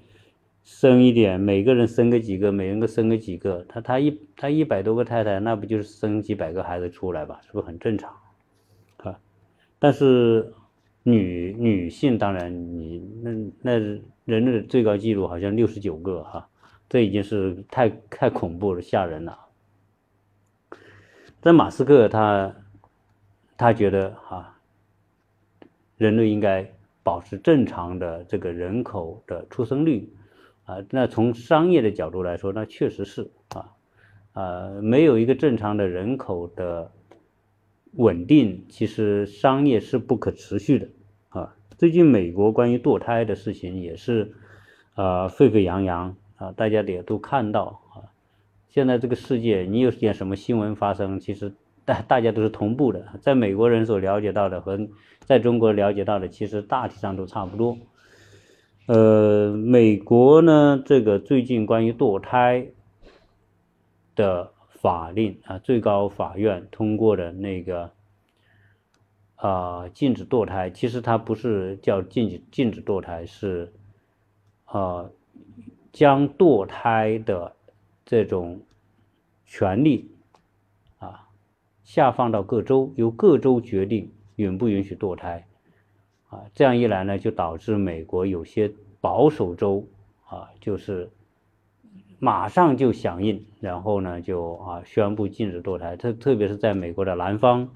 [0.62, 7.40] 生一点，每个人生个几个，每人个生个几个，他他一他一百多个太太，那不就是生几百个孩子出来吧？
[7.46, 8.14] 是不是很正常？
[8.98, 9.18] 啊，
[9.78, 10.52] 但是
[11.02, 13.30] 女女性当然你那
[13.62, 13.78] 那
[14.26, 16.46] 人的最高纪录好像六十九个哈，
[16.90, 19.38] 这已经是太太恐怖了，吓人了。
[21.40, 22.54] 但马斯克他
[23.56, 24.50] 他觉得哈。
[26.04, 26.70] 人类应该
[27.02, 30.12] 保持正常的这个人口的出生率，
[30.66, 33.72] 啊，那从商业的角度来说，那确实是啊，
[34.34, 36.90] 啊，没有一个正常的人口的
[37.92, 40.88] 稳定，其实商业是不可持续的
[41.30, 41.56] 啊。
[41.78, 44.34] 最近美国关于堕胎的事情也是
[44.92, 48.12] 啊沸沸扬扬啊，大家也都看到啊。
[48.68, 51.54] 现在这个世界，你有点什么新闻发生，其实。
[51.84, 54.88] 大大家都是同步的，在美国人所了解到的和
[55.20, 57.76] 在中国了解到的，其实大体上都差不多。
[58.86, 62.66] 呃，美国呢，这个最近关于堕胎
[64.14, 67.90] 的法令啊，最高法院通过的那个
[69.36, 73.72] 啊，禁止堕胎，其实它不是叫禁止禁止堕胎，是
[74.64, 75.08] 啊，
[75.92, 77.54] 将堕胎的
[78.04, 78.60] 这种
[79.46, 80.10] 权利。
[81.84, 85.46] 下放到各州，由各州决定允不允许堕胎，
[86.28, 88.72] 啊，这样一来呢，就导致美国有些
[89.02, 89.86] 保守州
[90.26, 91.10] 啊，就是
[92.18, 95.94] 马上就响应，然后呢，就啊宣布禁止堕胎。
[95.94, 97.68] 特特别是在美国的南方，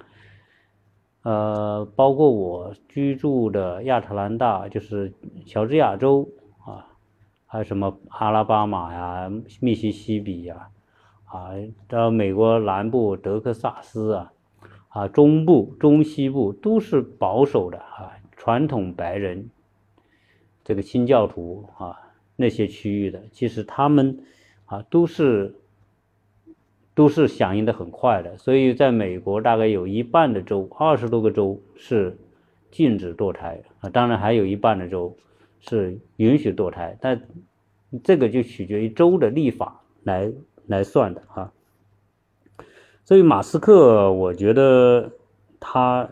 [1.23, 5.13] 呃，包括我居住的亚特兰大，就是
[5.45, 6.27] 乔治亚州
[6.65, 6.87] 啊，
[7.45, 9.31] 还有什么阿拉巴马呀、
[9.61, 10.71] 密西西比呀。
[11.29, 11.51] 啊，
[11.87, 14.33] 到美国南部德克萨斯啊，
[14.89, 19.51] 啊中部、中西部都是保守的啊，传统白人，
[20.65, 21.99] 这个清教徒啊
[22.37, 24.19] 那些区域的，其实他们
[24.67, 25.55] 啊，都是
[26.95, 28.39] 都是响应的很快的。
[28.39, 32.17] 所以在美国，大概有一半的州，二十多个州是
[32.71, 35.15] 禁止堕胎啊，当然还有一半的州
[35.61, 37.21] 是允许堕胎，但
[38.03, 40.33] 这个就取决于州的立法来
[40.69, 41.53] 来算的啊。
[43.05, 45.11] 所以马斯克，我觉得
[45.59, 46.11] 他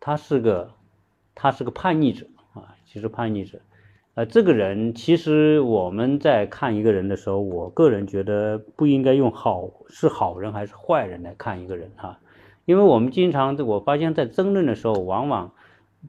[0.00, 0.70] 他是个
[1.34, 3.60] 他是个叛逆者啊，其实叛逆者。
[4.14, 12.18] 呃，这个人其实我们在看一个人的时候，我个人觉得不应该用好是好人还是坏人来看一个人哈，
[12.66, 15.52] 因为我们经常我发现，在争论的时候，往往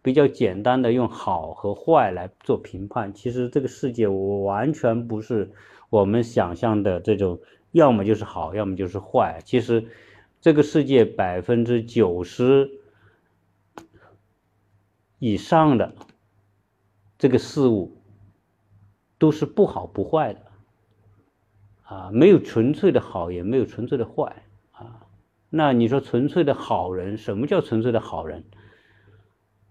[0.02, 3.14] 比较简单的用好和坏来做评判。
[3.14, 5.52] 其实这个世界完全不是
[5.90, 7.40] 我们想象的这种，
[7.74, 9.42] 要么就是好，要么就是坏。
[9.44, 9.90] 其实
[10.40, 12.80] 这个世界百分之九十
[15.20, 15.94] 以上的。
[17.20, 18.02] 这个事物
[19.18, 20.42] 都是不好不坏的
[21.84, 25.08] 啊，没有纯粹的好，也没有纯粹的坏啊。
[25.50, 28.44] 那你说纯粹的好人，什么叫纯粹的好人？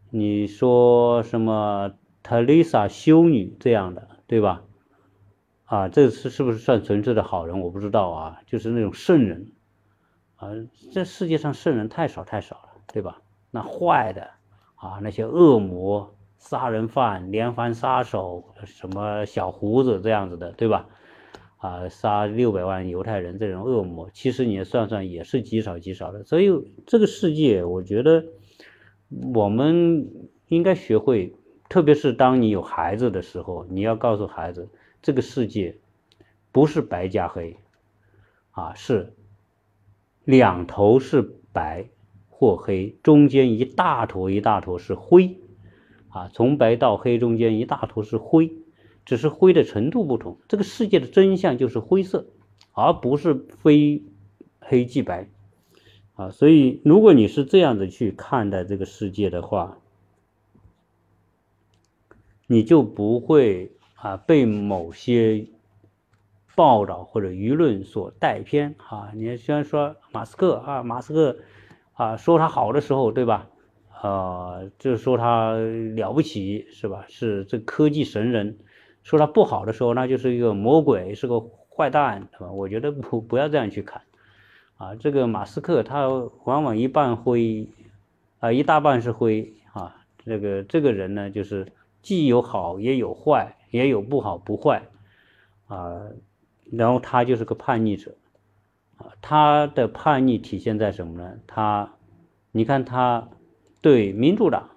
[0.09, 1.93] 你说什么
[2.23, 4.65] 特丽莎修女这样的，对吧？
[5.73, 7.59] 啊，这是是不是算纯粹的好人？
[7.61, 9.53] 我不知道啊，就是那种圣人
[10.37, 10.51] 啊，
[10.93, 13.23] 这世界上圣人太少太少了，对吧？
[13.51, 14.29] 那坏的
[14.75, 16.15] 啊，那些恶魔。
[16.37, 20.89] 杀人犯、连环杀手，什么小胡子这样子的，对吧？
[21.57, 26.23] 啊，杀六百万犹太人这种恶魔，其实你算算也是极少极少的。
[26.25, 26.51] 所以
[26.85, 28.25] 这个世界，我觉得
[29.33, 30.11] 我们
[30.49, 31.35] 应该学会，
[31.71, 34.69] 特别是当你有孩子的时候，你要告诉孩子，
[35.03, 35.77] 这个世界
[36.53, 37.59] 不是白加黑，
[38.53, 39.13] 啊，是
[40.25, 41.23] 两头是
[41.53, 41.91] 白
[42.31, 45.37] 或黑，中间一大坨一大坨是灰。
[46.09, 48.53] 啊，从白到黑中间一大坨是灰，
[49.07, 50.37] 只是灰的程度不同。
[50.47, 52.27] 这个世界的真相就是灰色，
[52.73, 54.03] 而不是非
[54.61, 55.31] 黑即白。
[56.13, 59.79] 啊，所以如果你是这样子去看待这个世界的话，
[62.47, 63.73] 你就不会
[64.03, 65.47] 啊被某些
[66.57, 68.75] 报道或者舆论所带偏。
[68.89, 71.39] 啊，你虽然说马斯克啊，马斯克
[71.95, 73.49] 啊说他好的时候，对吧？
[74.01, 75.53] 啊，就是说他
[75.95, 77.05] 了不起是吧？
[77.09, 78.59] 是这科技神人。
[79.05, 81.41] 说他不好的时候，那就是一个魔鬼，是个
[81.71, 82.53] 坏蛋，是吧？
[82.53, 84.03] 我觉得不不要这样去看。
[84.77, 86.09] 啊，这个马斯克他
[86.45, 87.69] 往往一半灰，
[88.41, 89.97] 啊一大半是灰啊。
[90.25, 94.85] 这个这个人呢，就是既有好也有坏，也有不好不坏
[95.67, 96.03] 啊。
[96.71, 98.15] 然后他就是个叛逆者
[98.97, 99.11] 啊。
[99.21, 101.41] 他的叛逆体现在什么呢？
[101.49, 101.95] 他，
[102.53, 103.29] 你看他。
[103.81, 104.71] 对民主党，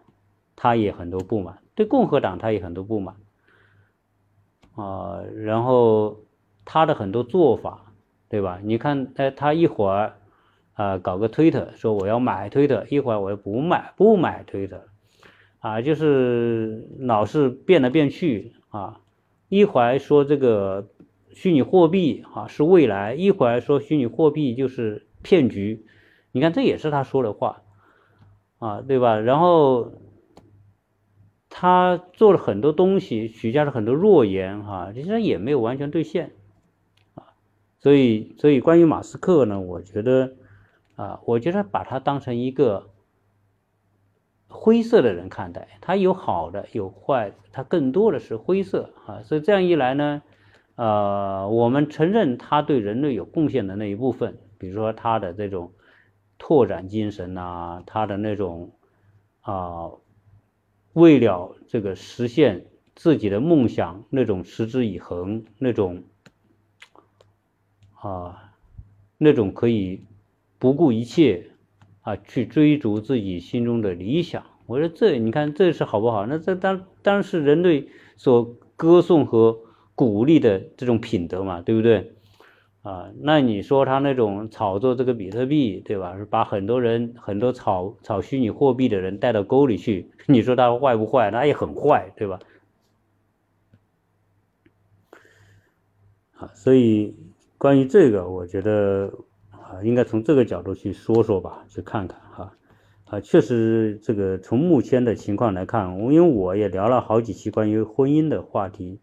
[0.56, 3.18] 他也很多不满；对共和党，他也很多不满。
[4.74, 6.22] 啊，然后
[6.66, 7.94] 他的很多做法，
[8.30, 8.60] 对吧？
[8.64, 10.16] 你看，哎，他一会儿
[10.74, 14.88] 啊搞个推特，说我要买推特；一会儿我又不买，不买推特，
[15.60, 19.02] 啊，就是老是变来变去啊。
[19.50, 20.90] 一会儿说这个
[21.34, 25.86] 虚拟货币啊是未来，一会儿说虚拟货币就是骗局。
[26.32, 27.62] 你看，这也是他说的话。
[28.58, 29.20] 啊，对吧？
[29.20, 29.92] 然后
[31.50, 36.32] 他做了很多东西，许下了很多诺言，哈，其实也没有完全兑现，
[37.16, 37.36] 啊，
[37.80, 40.36] 所以，所以关于马斯克呢，我觉得，
[40.96, 42.90] 啊，我觉得把他当成一个
[44.56, 50.24] 灰色的人看待，他有好的，有坏的，他更多的是灰色，啊，所以这样一来呢，
[50.76, 55.72] 呃，我们承认他对人类有贡献的那一部分，比如说他的这种。
[56.38, 58.72] 拓展精神呐，他的那种
[59.40, 59.90] 啊，
[60.92, 66.04] 为了这个实现自己的梦想，那种持之以恒，那种
[68.02, 68.52] 啊，
[69.18, 70.02] 那种可以
[70.60, 71.52] 不顾一切
[72.06, 74.44] 啊去追逐自己心中的理想。
[74.68, 76.26] 我说这你看这是好不好？
[76.28, 79.60] 那这当当然是人类所歌颂和
[79.96, 82.14] 鼓励的这种品德嘛，对不对？
[82.84, 86.16] 啊，那你说他那种炒作这个比特币，对吧？
[86.30, 90.12] 把很多人、很多炒炒虚拟货币的人带到沟里去。
[90.28, 91.32] 你说他坏不坏？
[91.32, 92.40] 那也很坏，对吧？
[96.38, 97.16] 啊，所以
[97.58, 99.12] 关于这个，我觉得
[99.84, 102.54] 应该从这个角度去说说吧，去看看哈。
[103.06, 109.00] 啊，确实，这个从目前的情况来看，因为我也聊了好几期关于婚姻的话题。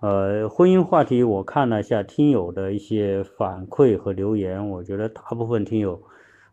[0.00, 6.02] 呃，婚姻话题我看了一下听友的一些反馈和留言，我觉得大部分听友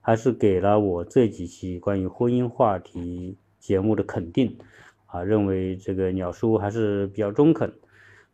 [0.02, 4.58] 还是给了我这几期关于婚姻话题节目的肯定，
[5.06, 7.74] 啊，认为这个鸟叔还是比较中肯，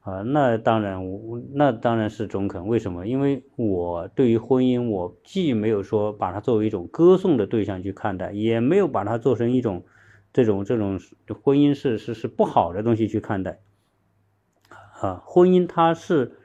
[0.09, 0.99] 啊，那当然，
[1.53, 2.67] 那当然是中肯。
[2.67, 3.05] 为什么？
[3.05, 9.83] 因为我对于婚姻，我既没有说把它作为一种歌颂的对象去看待，也没有把它做成一种
[10.33, 10.99] 这种这种
[11.43, 13.59] 婚姻是是是不好的东西去看待。
[15.01, 16.37] 啊，婚姻它是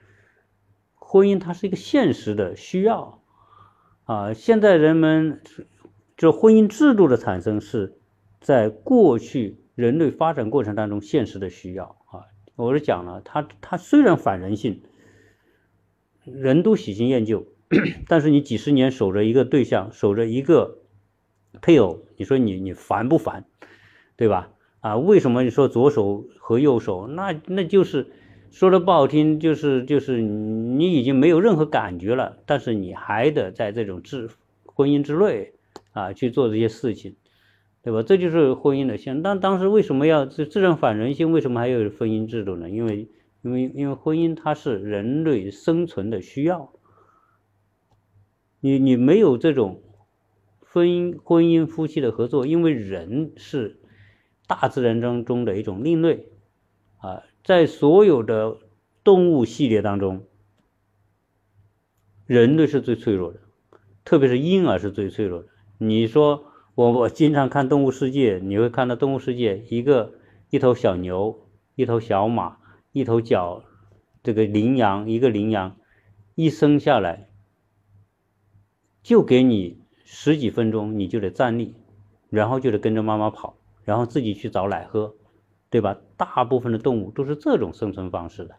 [0.94, 3.22] 婚姻，它是一个现实的需要。
[4.04, 5.40] 啊，现在人们
[6.16, 7.96] 就婚姻制度的产生是
[8.40, 11.96] 在过去人类发展过程当中现实的需要。
[12.56, 14.80] 我是讲了，他他虽然反人性，
[16.24, 17.48] 人都喜新厌旧，
[18.06, 20.78] 但是你几十年守着一个对象，守着一个
[21.60, 23.44] 配偶，你说你你烦不烦，
[24.16, 24.52] 对吧？
[24.78, 27.08] 啊，为什么你说左手和右手？
[27.08, 28.12] 那那就是
[28.52, 34.30] 说的不好听，就是就是你已经没有任何感觉了，但是你还得在这种之
[34.64, 35.54] 婚姻之内
[35.92, 37.16] 啊去做这些事情。
[37.84, 38.02] 对吧？
[38.02, 39.22] 这就是婚姻的性。
[39.22, 41.32] 但当时为什么要这自然反人性？
[41.32, 42.70] 为什么还有婚姻制度呢？
[42.70, 43.10] 因为，
[43.42, 46.72] 因为，因为婚姻它是人类生存的需要。
[48.60, 49.82] 你你没有这种
[50.60, 53.78] 婚姻婚姻夫妻的合作，因为人是
[54.46, 56.28] 大自然当中的一种另类
[56.96, 58.56] 啊，在所有的
[59.04, 60.24] 动物系列当中，
[62.24, 63.40] 人类是最脆弱的，
[64.06, 65.48] 特别是婴儿是最脆弱的。
[65.76, 66.46] 你说。
[66.74, 70.14] 我我经常看《动物世界》，你会看到《动物世界》一个
[70.50, 71.46] 一头小牛，
[71.76, 72.56] 一头小马，
[72.90, 73.62] 一头角，
[74.24, 75.76] 这个羚羊，一个羚羊，
[76.34, 77.28] 一生下来
[79.04, 81.76] 就给你十几分钟，你就得站立，
[82.28, 85.14] 然后就得跟着妈妈跑，然后自己去找奶喝，
[85.70, 85.96] 对吧？
[86.16, 88.56] 大部分的动物都是这种生存方式的，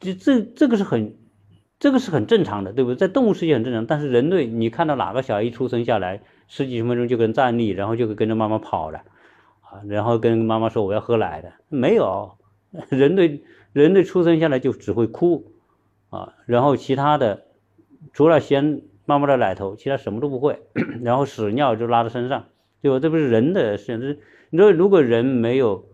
[0.00, 1.16] 这这这个是很。
[1.78, 2.96] 这个是很正常的，对不对？
[2.96, 9.00] 在动物世界很正常，但是人类，你看到哪个小孩一出生下来，十几分钟就跟站立，然后就跟着妈妈跑了，
[9.60, 12.38] 啊，然后跟妈妈说我要喝奶的，没有，
[12.88, 13.42] 人类
[13.74, 15.52] 人类出生下来就只会哭，
[16.08, 17.44] 啊，然后其他的
[18.14, 20.62] 除了先妈妈的奶头，其他什么都不会，
[21.04, 22.46] 然后屎尿就拉在身上，
[22.80, 23.00] 对吧？
[23.00, 24.18] 这不是人的事情。
[24.48, 25.84] 你说如果人没有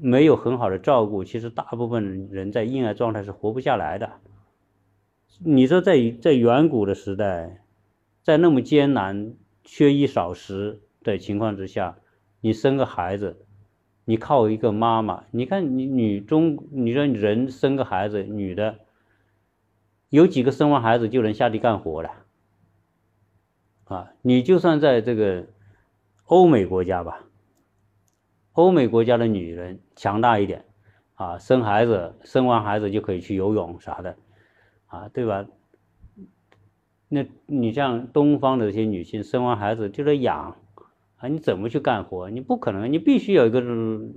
[0.00, 4.10] 没有很好的照顾，其实大部分人在婴儿状态是活不下来的。
[5.40, 7.62] 你说在在远古的时代，
[8.22, 11.98] 在那么艰难、缺衣少食的情况之下，
[12.40, 13.46] 你生个孩子，
[14.04, 15.24] 你靠一个妈妈。
[15.30, 18.80] 你看你女中，你说人生个孩子，女的
[20.08, 22.10] 有几个生完孩子就能下地干活了？
[23.84, 25.46] 啊，你就算在这个
[26.24, 27.24] 欧美国家吧，
[28.54, 30.64] 欧美国家的女人强大一点，
[31.14, 34.16] 啊，生孩子生完孩子就可以去游泳啥的。
[34.88, 35.46] 啊，对吧？
[37.10, 40.58] 那你像东方的这些女性，生完孩子就得养，
[41.16, 42.28] 啊，你怎么去干活？
[42.28, 43.62] 你不可能，你必须有一个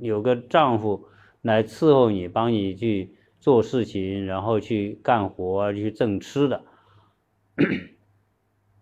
[0.01, 1.05] 有个丈夫
[1.41, 6.65] 来伺候你，帮你去做事情，然后去干活，去挣吃的。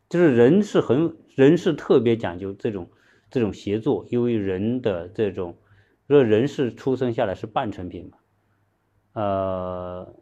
[0.10, 2.90] 就是人是很人是特别讲究这种
[3.30, 5.56] 这种协作，因为人的这种，
[6.08, 8.18] 说人是出生下来是半成品嘛，
[9.14, 10.16] 呃，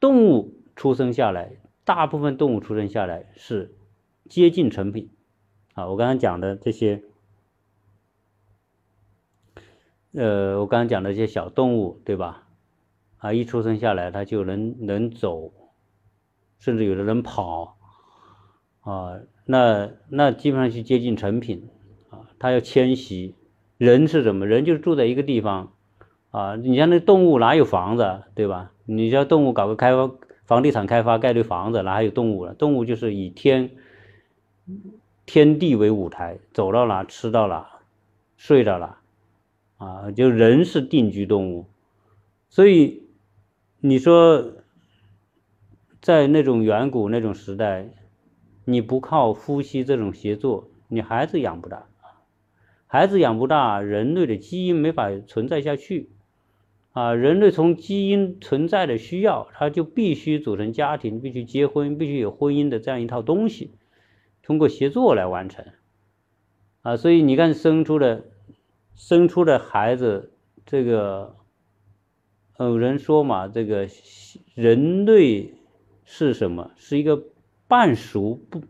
[0.00, 0.55] 动物。
[0.76, 1.52] 出生下来，
[1.84, 3.74] 大部分动物出生下来是
[4.28, 5.08] 接近成品，
[5.72, 7.02] 啊，我刚才讲的这些，
[10.12, 12.46] 呃，我刚才讲的这些小动物，对吧？
[13.16, 15.52] 啊，一出生下来它就能能走，
[16.58, 17.78] 甚至有的能跑，
[18.80, 21.70] 啊，那那基本上是接近成品，
[22.10, 23.34] 啊，它要迁徙。
[23.78, 24.46] 人是什么？
[24.46, 25.72] 人就是住在一个地方，
[26.30, 28.72] 啊，你像那动物哪有房子，对吧？
[28.84, 30.14] 你叫动物搞个开发。
[30.46, 32.54] 房地产开发盖堆房子，哪还有动物了？
[32.54, 33.70] 动物就是以天
[35.26, 37.68] 天地为舞台，走到哪吃到哪，
[38.36, 38.98] 睡到哪，
[39.76, 41.66] 啊，就人是定居动物。
[42.48, 43.02] 所以
[43.80, 44.52] 你说，
[46.00, 47.88] 在那种远古那种时代，
[48.64, 51.86] 你不靠夫妻这种协作，你孩子养不大，
[52.86, 56.08] 孩子养不大，人类的基因没法存在下去。
[56.96, 63.74] 啊，人类从基因存在的需要，他就必须组成家庭，必须结婚，必须有婚姻的这样一套东西，
[64.42, 65.66] 通过协作来完成。
[66.80, 68.24] 啊，所以你看生出的
[68.94, 70.32] 生出的孩子，
[70.64, 71.36] 这个
[72.58, 73.86] 有人说嘛，这个
[74.54, 75.52] 人类
[76.06, 76.70] 是什么？
[76.76, 77.24] 是一个
[77.68, 78.62] 半熟不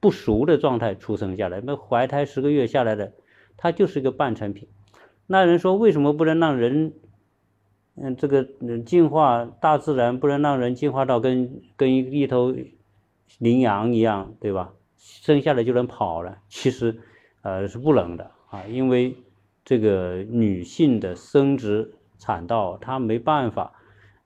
[0.00, 3.12] 不熟的状态出生下来，那怀胎十个月下来的，
[3.58, 4.68] 他就是一个半成品。
[5.26, 6.94] 那人说，为什么不能让人？
[8.02, 12.54] 嗯，这个嗯进化大自然不能让人进化到跟跟一头
[13.38, 14.72] 羚羊一样，对吧？
[14.96, 16.98] 生下来就能跑了，其实
[17.42, 19.16] 呃是不能的啊，因为
[19.64, 23.72] 这个女性的生殖产道，它没办法。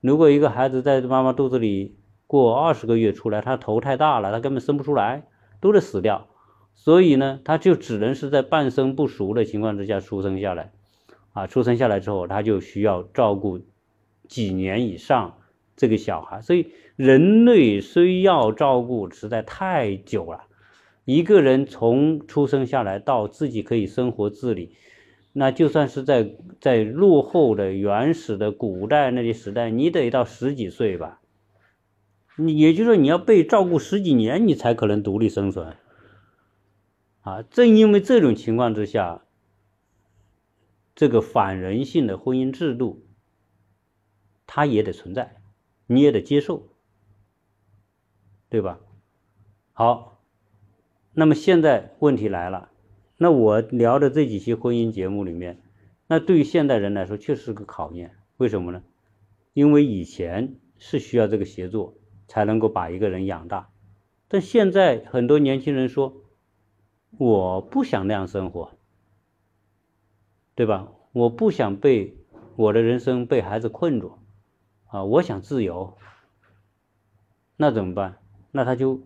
[0.01, 1.95] 如果一个孩子在妈妈肚子里
[2.27, 5.27] 过二十个月出来，他头太大了，他根本生不出来，
[5.61, 6.27] 都得死掉。
[6.73, 10.71] 所以呢，他就只能是在半生不熟的情况之下出生下来。
[11.33, 13.59] 啊，出生下来之后，他就需要照顾
[14.27, 15.37] 几年以上
[15.75, 16.41] 这个小孩。
[16.41, 20.45] 所以人类需要照顾实在太久了。
[21.05, 24.75] 一个人从出生下来到自己可以生活自理。
[25.35, 31.21] 那就算是在在落后的原始的古代那些时代，你得到十几岁吧，
[32.37, 35.75] 你也就是说你要被照顾十几年，你才可能独立生存。
[37.21, 39.23] 啊，正因为这种情况之下，
[40.95, 43.05] 这个反人性的婚姻制度，
[44.45, 45.41] 它也得存在，
[45.87, 46.67] 你也得接受，
[48.49, 48.79] 对吧？
[49.73, 50.21] 好，
[51.13, 52.69] 那么现在问题来了。
[53.17, 55.61] 那我聊的这几期婚姻节目里面，
[56.07, 58.15] 那对于现代人来说确实是个考验。
[58.37, 58.83] 为什么呢？
[59.53, 61.95] 因为以前是需要这个协作
[62.27, 63.69] 才能够把一个人养大，
[64.27, 66.23] 但现在很多年轻人说，
[67.17, 68.77] 我不想那样生活，
[70.55, 70.91] 对吧？
[71.11, 72.17] 我不想被
[72.55, 74.17] 我的人生被孩子困住，
[74.87, 75.97] 啊，我想自由。
[77.57, 78.17] 那怎么办？
[78.51, 79.01] 那他就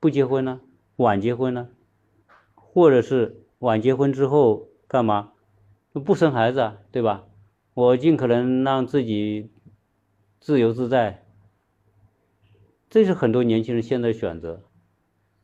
[0.00, 0.60] 不结婚呢？
[0.96, 1.68] 晚结婚呢？
[2.54, 5.32] 或者是晚结婚之后干嘛？
[5.92, 7.26] 不生孩子啊，对吧？
[7.74, 9.50] 我尽可能让自己
[10.40, 11.24] 自由自在，
[12.90, 14.62] 这是很多年轻人现在选择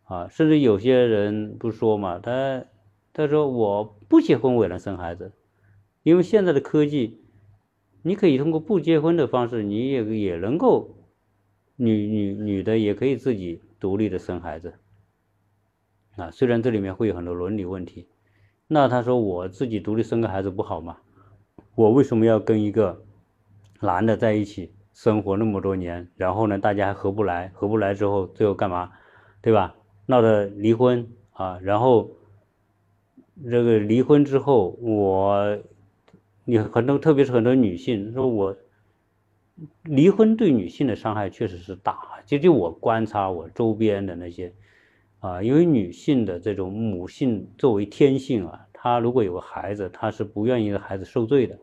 [0.05, 0.29] 啊。
[0.29, 2.65] 甚至有些人不说嘛，他
[3.13, 5.33] 他说我不结婚我也能生孩子，
[6.03, 7.21] 因为现在的科技，
[8.03, 10.97] 你可以通过不结婚的方式，你也也能够
[11.77, 14.75] 女女女的也可以自己独立的生孩子。
[16.17, 18.09] 啊，虽然这里面会有很多伦理问题，
[18.67, 20.99] 那他说我自己独立生个孩子不好吗？
[21.75, 23.05] 我为什么要跟一个
[23.81, 28.91] 男的在一起生活那么多年，然后呢，大家还合不来，合不来之后最后干嘛，
[29.41, 29.77] 对吧？
[30.07, 32.11] 闹得离婚啊，然后
[33.45, 35.59] 这个离婚之后，我
[36.45, 38.57] 你很多，特别是很多女性说，我
[39.83, 44.53] 离婚对女性的伤害确实是大，就就我观察我周边的那些。
[45.21, 51.59] 啊，因为女性的这种母性作为天性啊，她如果有个孩子，她是不愿意孩子受罪的，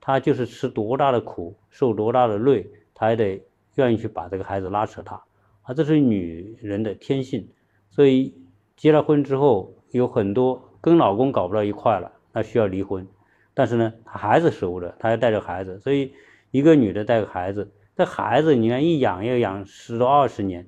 [0.00, 2.64] 她就是吃多大的苦，受多大的累，
[2.94, 3.42] 她也得
[3.74, 5.20] 愿意去把这个孩子拉扯大，
[5.62, 7.48] 啊，这是女人的天性。
[7.90, 8.36] 所以
[8.76, 13.08] 结了婚之后，有很多跟老公搞不到一块了，那需要离婚。
[13.54, 16.12] 但是呢，孩子守着，她要带着孩子，所以
[16.50, 20.66] 一个女的带个孩子，这孩子你看一养要养十多二十年，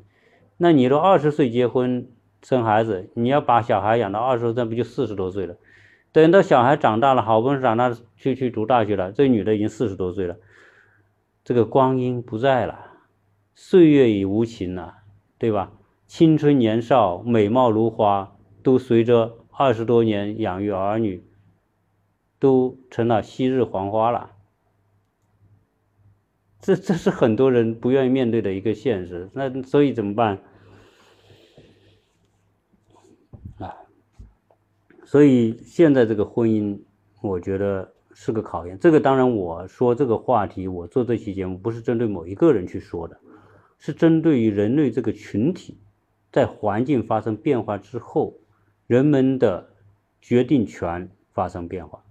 [0.57, 2.09] 那你都二十岁结婚。
[2.47, 5.57] 生孩子，你要把小孩养到二十岁，那不就四十多岁了？
[6.13, 10.37] 等到小孩长大了，好不容易长大去去读大学了，这女的已经四十多岁了，
[11.43, 12.79] 这个光阴不在了，
[13.55, 14.97] 岁月已无情了，
[15.39, 15.73] 对吧？
[16.07, 21.25] 青春年少、美貌如花，都随着二十多年养育儿女，
[22.41, 24.33] 都成了昔日黄花了。
[26.61, 29.31] 这这是很多人不愿意面对的一个现实。
[29.33, 30.41] 那所以怎么办？
[33.59, 33.77] 啊
[35.05, 36.81] 所以现在这个婚姻，
[37.21, 38.77] 我觉得是个考验。
[38.81, 43.21] 这个当然，我说这个话题，我做这期节目不是针对某一个人去说的，
[43.79, 45.79] 是针对于人类这个群体，
[46.33, 48.35] 在环境发生变化之后，
[48.87, 49.71] 人们的
[50.21, 52.05] 决定权发生变化。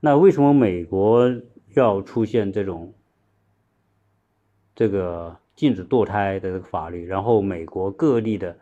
[0.00, 1.30] 那为什么美国
[1.74, 2.94] 要出现这种
[4.74, 7.06] 这个禁止堕胎的这个法律？
[7.06, 8.58] 然后美国各地的。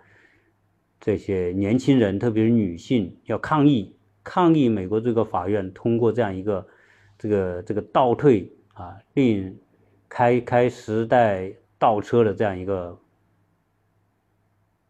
[0.99, 3.95] 这些年轻人，特别是女性，要抗议，
[4.25, 6.67] 抗议美国这个法院通过这样一个
[7.19, 9.59] 这个这个倒退啊，并
[10.09, 12.99] 开开时代倒车的这样一个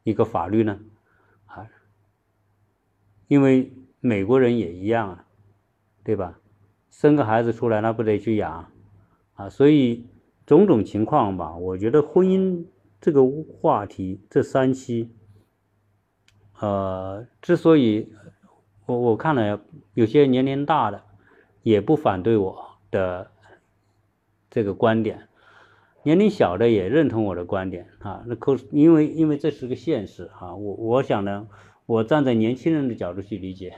[0.04, 0.78] 一个法律呢？
[3.28, 5.24] 因为美国人也一样啊，
[6.04, 6.38] 对吧？
[6.90, 8.70] 生个孩子出来，那不得去养
[9.34, 9.48] 啊？
[9.48, 10.06] 所以
[10.46, 12.64] 种种情况吧，我觉得婚姻
[13.00, 13.22] 这个
[13.60, 15.10] 话题，这三期。
[16.60, 18.10] 呃，之所以
[18.86, 19.60] 我我看了
[19.92, 21.02] 有些年龄大的
[21.62, 23.30] 也不反对我的
[24.48, 25.28] 这个观点，
[26.02, 28.24] 年龄小的也认同我的观点啊。
[28.26, 31.46] 那可因为因为这是个现实啊，我我想呢，
[31.86, 33.74] 我站在年轻人的角度去理解。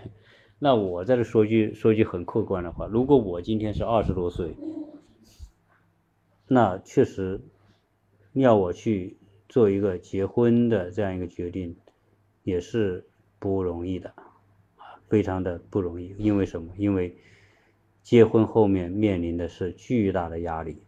[0.59, 4.57] 那我在这说句说句很客观的话，如果我今天是二十多岁，
[6.47, 7.41] 那确实
[8.33, 9.17] 要我去
[9.49, 11.77] 做一个结婚的这样一个决定。
[12.45, 13.05] 也是
[13.39, 14.15] 不容易的，
[15.09, 16.15] 非常的不容易。
[16.17, 16.73] 因为什么？
[16.79, 17.15] 因为
[18.03, 20.79] 结婚后面面临的是巨大的压力，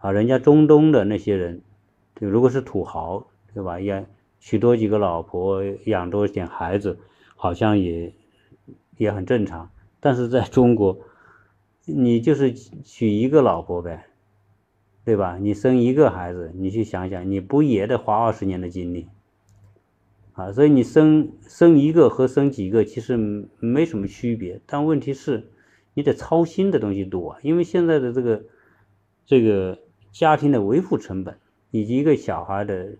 [0.00, 1.62] 啊，人家中东的那些人，
[2.18, 3.78] 如果是土豪，对吧？
[3.78, 6.98] 也娶多几个老婆，养多点孩子，
[7.36, 8.12] 好像也
[8.96, 9.70] 也很正常。
[10.00, 10.98] 但是在中国，
[11.84, 14.06] 你就是娶一个老婆呗，
[15.04, 15.38] 对吧？
[15.38, 19.08] 你生一个孩子，你去想想，你不也得花二十年的精力？
[20.32, 23.16] 啊，所以你生生一个和生几个其实
[23.58, 25.50] 没什么区别，但问题是。
[25.94, 28.44] 你得操心的东西多，因为现在的这个
[29.26, 29.80] 这个
[30.12, 31.36] 家庭的维护成本
[31.72, 32.94] 以及一个小孩的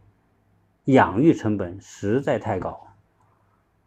[0.89, 2.89] 养育成本实在太高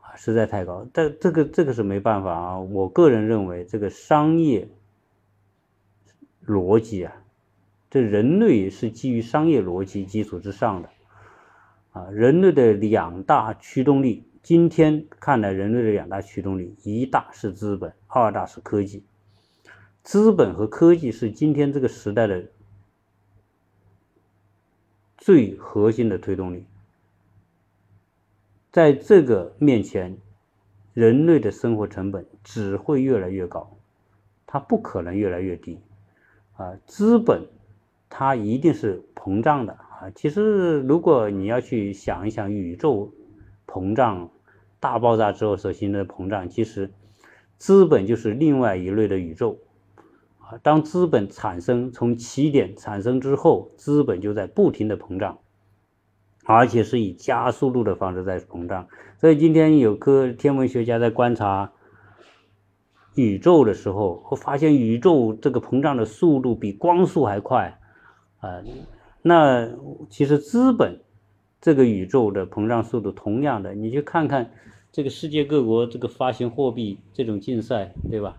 [0.01, 0.85] 啊，实在太高。
[0.93, 2.59] 但这个这个是没办法啊。
[2.59, 4.69] 我个人认为，这个商业
[6.45, 7.23] 逻辑啊，
[7.89, 10.89] 这人类是基于商业逻辑基础之上的
[11.91, 12.07] 啊。
[12.11, 14.27] 人类的两大驱动力。
[14.43, 19.03] 今天看来，人类的两大驱动力，一大是资本，二大是科技。
[20.03, 22.45] 资本和科技是今天这个时代的
[25.17, 26.65] 最核心的推动力。
[28.71, 30.17] 在这个面前，
[30.93, 33.77] 人类的生活成本只会越来越高，
[34.47, 35.79] 它不可能越来越低。
[36.57, 37.47] 啊，资本
[38.09, 40.09] 它一定是膨胀的啊。
[40.15, 43.13] 其实，如果你要去想一想宇宙。
[43.67, 44.29] 膨胀，
[44.81, 46.91] 大爆炸之后所形成的膨胀，其实
[47.57, 49.59] 资本就是另外一类的宇宙
[50.39, 50.59] 啊。
[50.61, 55.39] 当资本产生从起点产生之后，资本就在不停的膨胀，
[56.45, 58.87] 而且是以加速度的方式在膨胀。
[59.17, 61.71] 所以今天有个天文学家在观察
[63.15, 67.79] 宇宙的时候，会发现宇宙这个膨胀的速度比光速还快
[68.39, 68.61] 啊。
[69.21, 69.69] 那
[70.09, 71.01] 其实资本。
[71.63, 74.49] 这个宇宙的膨胀速度同样的，你去看看
[74.91, 78.35] 这个世界各国这个发行货币这种竞赛，对吧？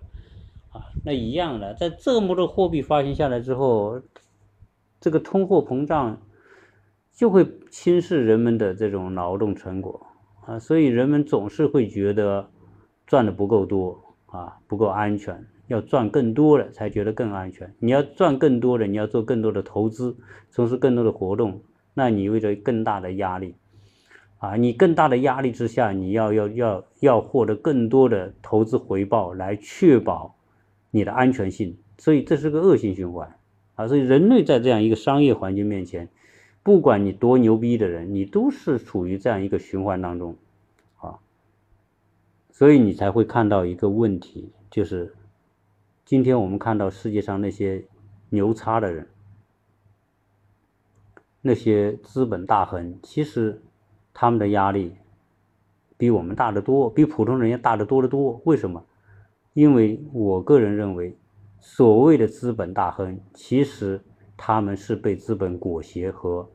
[0.73, 4.03] 啊，那一样的，在这么多货币发行下来之后，
[5.01, 6.21] 这个通货膨胀
[7.13, 10.07] 就会轻视人们的这种劳动成果
[10.47, 12.49] 啊，所以人们总是会觉得
[13.07, 17.75] 赚的不够多啊，不够安全，要赚更多的才觉得更安全。
[17.79, 20.17] 你要赚更多的，你要做更多的投资，
[20.51, 21.63] 从事更多的活动。
[21.95, 23.55] 那你为着更大的压力，
[24.39, 30.35] 啊，你更大的压力之下，你要要要要获得更多的投资回报来确保
[30.91, 33.37] 你的安全性，所以这是个恶性循环，
[33.75, 36.09] 啊，所以人类在这样一个商业环境面前，
[36.63, 40.37] 不管你多牛逼的人，你都是处于这样一个循环当中，
[40.99, 41.19] 啊，
[42.51, 45.15] 所以你才会看到一个问题，就是
[46.05, 47.85] 今天我们看到世界上那些
[48.31, 49.09] 牛叉的人。
[51.45, 53.61] 那些资本大亨，其实
[54.15, 54.95] 他们的压力
[55.97, 58.41] 比我们大得多，比普通人要大得多得多。
[58.45, 58.87] 为什么？
[59.53, 61.17] 因为我个人认为，
[61.59, 64.01] 所谓的资本大亨，其实
[64.37, 66.51] 他们是被资本裹挟和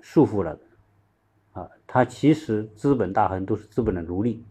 [0.00, 0.62] 束缚了的。
[1.52, 4.44] 啊，他其实资本大亨都是资本的奴隶，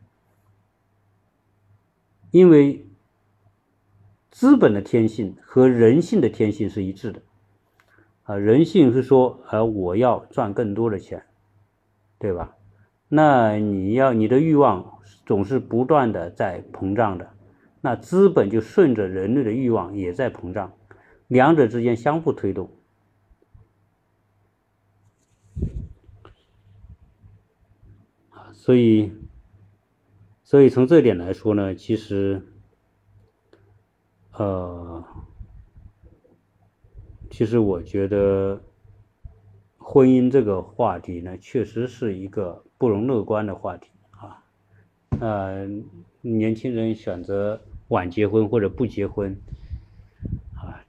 [2.32, 2.88] 因为
[4.32, 7.22] 资本的天性和人性的天性是一致的。
[8.24, 11.24] 啊，人性是说，啊，我要赚更多的钱，
[12.18, 12.56] 对吧？
[13.08, 17.30] 那你要你的欲望总是不断的在膨胀的，
[17.82, 20.75] 那资本就顺着人类的欲望也在膨胀，
[21.28, 22.70] 两者之间相互推动。
[28.54, 29.12] 所以，
[30.44, 32.42] 所以从这点来说呢，其实，
[34.32, 35.04] 呃。
[37.28, 38.62] 其实我觉得，
[39.78, 44.42] 婚姻这个话题呢，确实是一个不容乐观的话题啊。
[45.20, 45.68] 呃，
[46.22, 47.60] 年轻人选择
[47.90, 49.38] 晚结婚或者不结婚，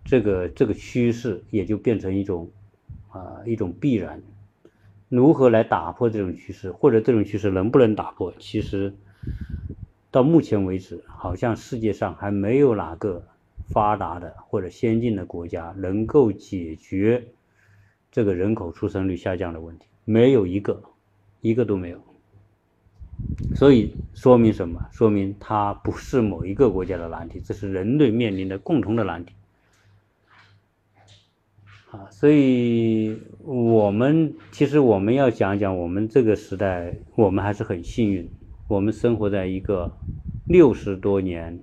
[0.06, 2.48] 这个这个趋势也就变成一种
[3.10, 4.22] 啊一种必然。
[5.10, 8.32] 如何来打破这种趋势，或者这种趋势能不能打破？
[8.38, 8.94] 其实
[10.10, 13.26] 到目前为止，好像世界上还没有哪个。
[13.68, 17.24] 发达的或者先进的国家能够解决
[18.12, 20.80] 这个人口出生率下降的问题，没有一个，
[21.40, 22.00] 一个都没有。
[23.56, 24.86] 所以说明什么？
[24.92, 29.34] 说明它不是某一个国家的难题，这是人类面临的共同的难题。
[31.96, 38.30] 啊，所以我们其实我们要讲讲，我们这个时代，我们还是很幸运，
[38.68, 39.96] 我们生活在一个
[40.44, 41.58] 六十多年。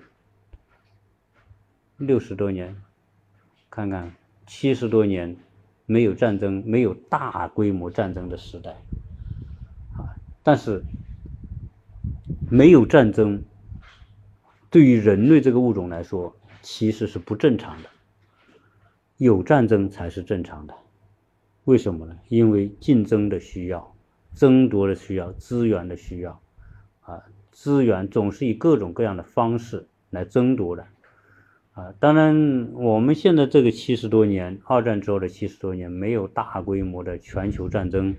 [1.98, 2.76] 六十多年，
[3.70, 4.12] 看看
[4.48, 5.38] 七十多年
[5.86, 8.72] 没有战争、没有大规模战争的时代，
[9.96, 10.84] 啊，但是
[12.50, 13.44] 没有战争，
[14.72, 17.90] 对于人类这个物种来说，其实是不正常的。
[19.24, 20.74] 有战争才是正常的，
[21.64, 22.18] 为什么呢？
[22.28, 23.96] 因为竞争的需要、
[24.34, 26.42] 争夺的需要、资源的需要，
[27.00, 30.86] 啊，资源总是以各种各样的方式来争夺的，
[31.72, 38.14] 啊，当然我们现在这个七十多年，二战之后的七十多年，没有大规模的全球战争，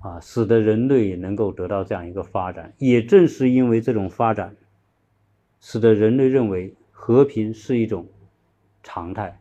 [0.00, 4.54] 啊，使得人类能够得到这样一个发展，也正是因为这种发展，
[5.60, 8.06] 使得人类认为和平是一种
[8.82, 9.40] 常态。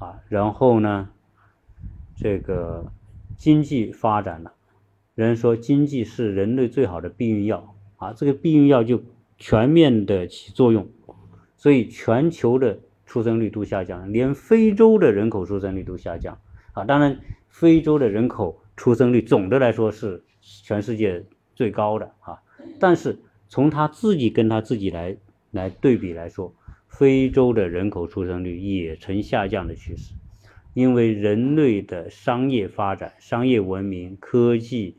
[0.00, 1.10] 啊，然后呢，
[2.16, 2.90] 这个
[3.36, 4.54] 经济发展了，
[5.14, 9.02] 人说经济是人类最好的避孕药啊，这个避孕药就
[9.36, 10.88] 全面的起作用，
[11.58, 16.38] 所以全球的出生率都下降，连非洲的人口出生率都下降
[16.72, 16.84] 啊。
[16.84, 17.20] 当然，
[17.50, 22.40] 非洲的人口出生率总的来说是全世界最高的啊，
[22.78, 25.14] 但是从他自己跟他自己来
[25.50, 26.54] 来对比来说。
[27.00, 30.12] 非洲的人口出生率也呈下降的趋势，
[30.74, 34.98] 因为人类的商业发展、商业文明、科技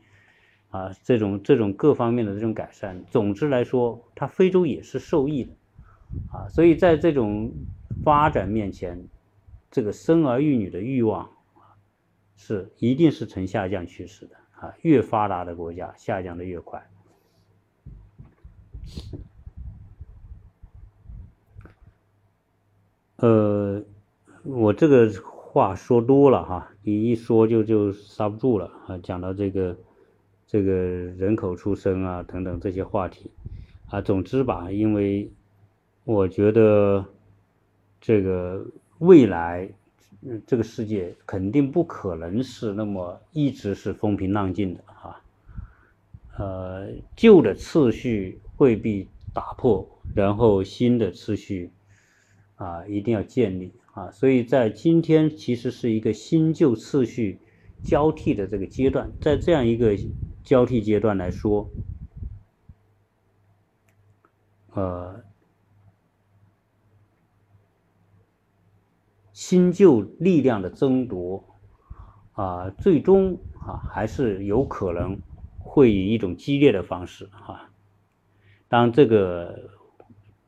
[0.70, 5.52] 啊，这种这种各方面的这种改善，总之来说，它非洲也是受益的
[6.32, 6.48] 啊。
[6.48, 7.52] 所以在这种
[8.02, 9.06] 发展面前，
[9.70, 11.30] 这个生儿育女的欲望
[12.34, 14.74] 是一定是呈下降趋势的啊。
[14.82, 16.84] 越发达的国家下降的越快。
[23.22, 23.80] 呃，
[24.42, 28.98] 我这个话说多了哈，你一说就就刹不住了啊。
[28.98, 29.76] 讲到这个
[30.44, 33.30] 这个人口出生啊等等这些话题
[33.90, 35.30] 啊，总之吧，因为
[36.02, 37.04] 我觉得
[38.00, 38.66] 这个
[38.98, 39.70] 未来
[40.44, 45.20] 这个世界肯定不可能是那么一直是风平浪静的哈。
[46.38, 51.70] 呃，旧的次序会被打破，然后新的次序。
[52.56, 54.10] 啊，一定要建立啊！
[54.10, 57.38] 所以在今天，其实是一个新旧次序
[57.82, 59.98] 交替的这个阶段，在这样一个
[60.44, 61.68] 交替阶段来说，
[64.74, 65.24] 呃，
[69.32, 71.44] 新旧力量的争夺
[72.32, 75.18] 啊，最终啊，还是有可能
[75.58, 77.70] 会以一种激烈的方式啊。
[78.68, 79.70] 当，这个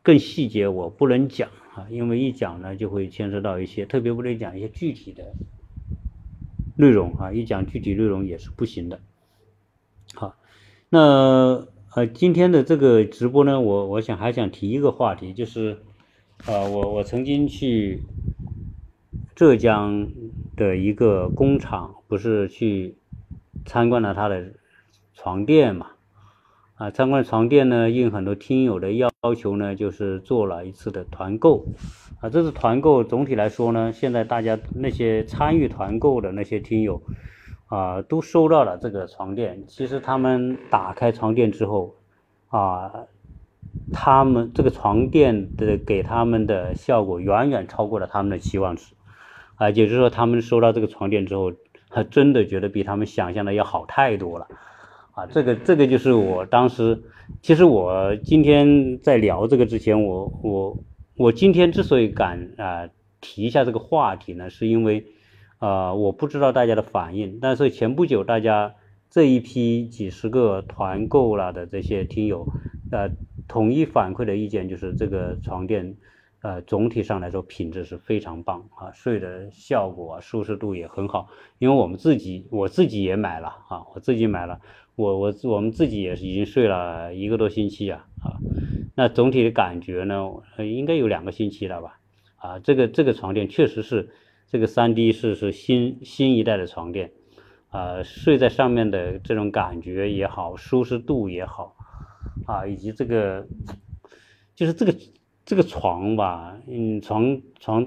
[0.02, 1.50] 更细节我不能讲。
[1.75, 5.33] 啊，因为一讲呢，就会牵涉到一些，特别不能讲一些具体的
[6.77, 9.01] 内容啊，一讲具体内容也是不行的。
[10.14, 10.37] 好，
[10.89, 15.79] 那呃，今天的这个直播呢，我我想还想提一个话题，就是
[16.47, 18.03] 呃，我我曾经去
[19.35, 20.09] 浙江
[20.57, 22.95] 的一个工厂，不是去
[23.64, 24.53] 参观了他的
[25.12, 25.91] 床垫嘛。
[26.77, 31.66] 啊，参观床垫呢，应很多听友的要求呢，就是做了一次的团购。
[32.20, 37.01] 啊，这次团购总体来说呢，现在大家那些参与团购的那些听友，
[37.66, 39.64] 啊，都收到了这个床垫。
[39.68, 41.95] 其实他们打开床垫之后，
[42.49, 42.91] 啊，
[43.93, 48.95] 他们这个床垫的给他们的效果远远超过了他们的期望值。
[49.55, 51.53] 啊，也就是说，他们收到这个床垫之后，
[51.89, 54.49] 还真的觉得比他们想象的要好太多了。
[55.15, 57.01] 啊，这个这个就是我当时，
[57.41, 60.77] 其实我今天在聊这个之前，我我
[61.17, 62.89] 我今天之所以敢啊
[63.21, 65.07] 提一下这个话题呢，是因为，
[65.61, 68.75] 呃，我不知道大家的反应，但是前不久大家
[69.09, 72.49] 这一批几十个团购了的这些听友，
[72.91, 73.09] 呃，
[73.47, 75.97] 统一反馈的意见就是这个床垫，
[76.43, 81.29] 呃，总体上来说品质是非常棒啊，睡的效果、舒适度也很好，
[81.61, 84.61] 因为我们自己我自己也买了啊，我自己买了。
[84.97, 88.38] 我我我们自己也是已经睡了一个多星期啊啊，
[88.95, 90.24] 那总体的感觉呢，
[90.59, 91.99] 应该有两个星期了吧
[92.36, 94.09] 啊，这个这个床垫确实是
[94.49, 97.11] 这个三 D 是是新新一代的床垫
[97.70, 101.74] 啊，睡在上面的这种感觉也好，舒适度也好
[102.47, 103.49] 啊，以及这个
[104.55, 104.95] 就是这个
[105.45, 107.84] 这个床吧，嗯，床床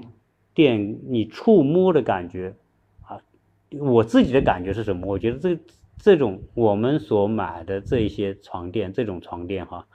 [0.52, 2.54] 垫你触摸的感觉
[3.00, 3.18] 啊，
[3.80, 5.06] 我自己的感觉是什么？
[5.06, 5.58] 我觉得这。
[5.98, 9.86] 这种我们所买的这一些床垫，这种床垫哈，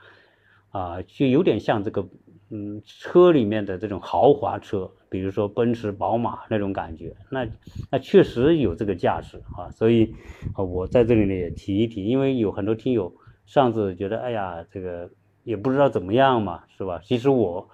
[0.68, 2.06] 啊，就有点像这个，
[2.50, 7.48] 嗯，车里面的这种豪华车，比如说奔驰、宝马那种感觉，那
[7.90, 9.70] 那确实有这个价值啊。
[9.70, 10.14] 所以，
[10.52, 13.10] 啊，我在这里呢也提一提，因为有很多听友
[13.46, 15.10] 上次觉得，哎呀，这个
[15.42, 17.00] 也不知道怎么样嘛，是吧？
[17.02, 17.70] 其实我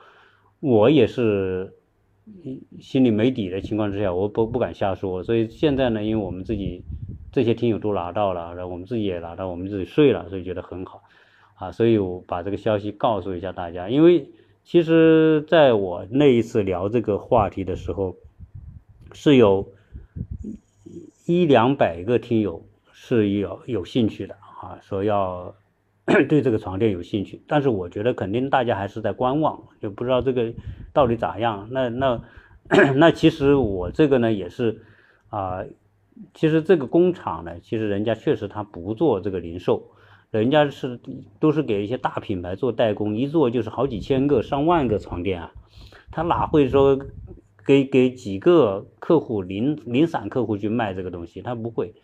[0.60, 1.74] 我也是
[2.78, 5.20] 心里没底的情况之下，我不不敢瞎说。
[5.24, 6.84] 所以现在呢，因为我们自己。
[7.32, 11.04] 这些听友都拿到了，然后我们自己也拿到，我们自己睡了，所以觉得很好，
[11.54, 14.28] 啊，所以我把这个消息告诉一下大家，因为
[14.64, 18.16] 其实在我那一次聊这个话题的时候，
[19.12, 19.68] 是有
[21.24, 25.54] 一两百个听友是有有兴趣的啊，说要
[26.28, 30.52] 对这个床垫有兴趣，但是我觉得肯定大家还是在观望，就不知道这个
[30.92, 31.68] 到底咋样。
[31.70, 32.20] 那那
[32.96, 34.82] 那其实我这个呢也是
[35.28, 35.64] 啊。
[36.34, 39.90] 其实这个工厂呢，其实人家确实他不做这个零售，
[40.30, 41.00] 人家是
[41.38, 45.52] 都是给一些大品牌做代工，一做就是好几千个、上万个床垫啊，
[46.10, 46.98] 他哪会说
[47.64, 51.40] 给给几个客户零零散客户去卖这个东西？
[51.40, 51.94] 他不会，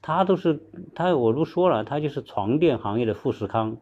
[0.00, 0.60] 他都是
[0.94, 3.76] 他我都说了，他就是床垫行业的富士康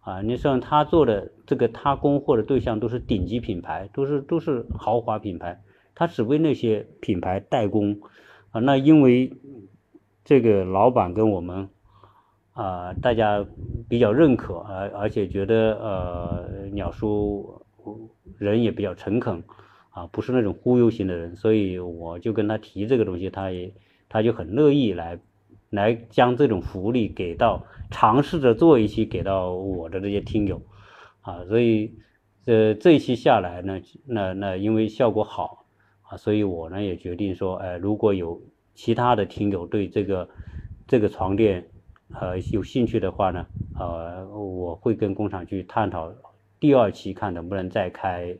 [0.00, 5.62] 啊，你像他做的这个他供货的对象都是顶级品牌，都是都是豪华品牌，
[5.94, 8.00] 他只为那些品牌代工。
[8.50, 9.32] 啊，那因为
[10.24, 11.68] 这个老板跟我们
[12.52, 13.44] 啊，大家
[13.88, 17.62] 比较认可，而而且觉得呃，鸟叔
[18.38, 19.42] 人也比较诚恳
[19.90, 23.72] 啊，不是那种忽悠型的人，所以我就跟他提这个东西，他也
[24.08, 25.18] 他就很乐意来
[25.68, 30.62] 来将这种福利给到尝试着做一期给到我的这些听友
[31.20, 31.92] 啊，所以
[32.46, 35.66] 呃这一期下来呢，那那因为效果好。
[36.08, 38.40] 啊，所以我呢也决定说，哎，如果有
[38.74, 40.26] 其他的听友对这个
[40.86, 41.68] 这个床垫
[42.18, 43.46] 呃有兴趣的话呢，
[43.78, 46.10] 呃，我会跟工厂去探讨
[46.58, 48.38] 第二期，看能不能再开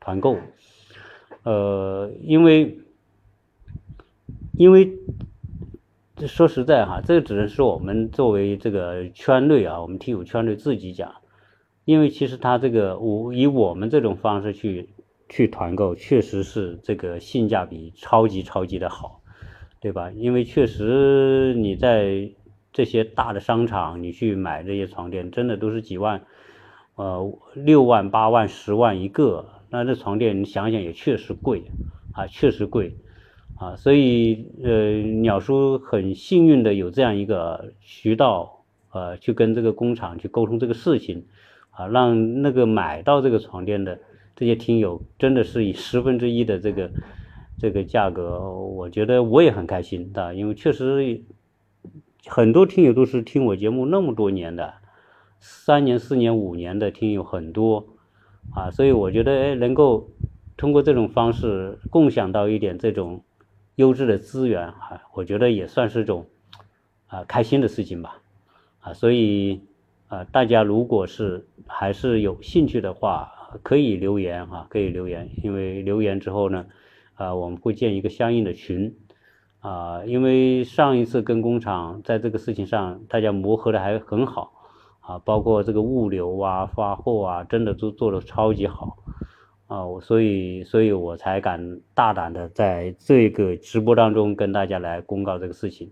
[0.00, 0.36] 团购。
[1.44, 2.78] 呃，因为
[4.52, 4.92] 因为
[6.26, 11.14] 说实在哈，这只能是我们作为这个圈内啊，我们听友圈内自己讲，
[11.86, 14.90] 因为其实他这个我以我们这种方式去。
[15.28, 19.20] 去团购确实是这个性价比超级超级的好，
[19.78, 20.10] 对吧？
[20.10, 22.30] 因为确实你在
[22.72, 26.22] 这些大的商场，你去买这些床垫，真的都是几万，
[26.94, 31.64] 呃，六万、八万、十万一个，那这床垫你想想也确实贵
[32.12, 32.96] 啊，确实贵
[33.56, 33.76] 啊。
[33.76, 41.26] 所以呃，鸟叔很幸运的有这样一个渠道，呃，去跟这个工厂去沟通这个事情，
[41.70, 43.98] 啊，让那个买到这个床垫的。
[44.38, 46.92] 这些听友真的是以十分之一的这个
[47.58, 51.24] 这个价格，我觉得我也很开心的，因为确实
[52.24, 54.74] 很多听友都是听我节目那么多年的，
[55.40, 57.84] 三年、四年、五年的听友很多
[58.54, 60.08] 啊，所以我觉得哎，能够
[60.56, 63.24] 通过这种方式共享到一点这种
[63.74, 66.26] 优质的资源啊，我觉得也算是种
[67.08, 68.22] 啊开心的事情吧
[68.78, 69.62] 啊，所以
[70.06, 73.32] 啊，大家如果是还是有兴趣的话。
[73.62, 76.66] 可以留言哈，可以留言，因为留言之后呢，
[77.14, 78.94] 啊，我们会建一个相应的群，
[79.60, 84.52] 啊，因为上一次跟工厂在这个事情上大家磨合的还很好，
[85.00, 88.98] 啊，包括这个物流啊、发货啊，真的都做的超级好，
[89.66, 95.90] 啊，我所以，所以我才敢大胆的在这个直播当中跟大家来公告这个事情，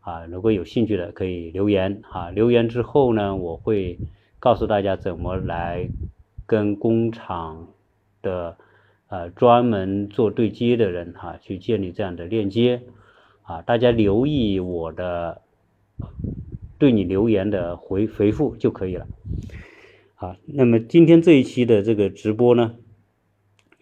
[0.00, 3.98] 啊，如果有兴趣的可以留言，啊，留言之后呢，我会
[4.38, 5.88] 告诉大家怎么来。
[6.46, 7.68] 跟工厂
[8.22, 8.56] 的
[9.08, 12.82] 呃专门做对接的人哈，去建立这样的链接
[13.42, 15.42] 啊，大家留意我的
[16.78, 19.06] 对你留言的回回复就可以了。
[20.14, 22.74] 好，那么今天这一期的这个直播呢，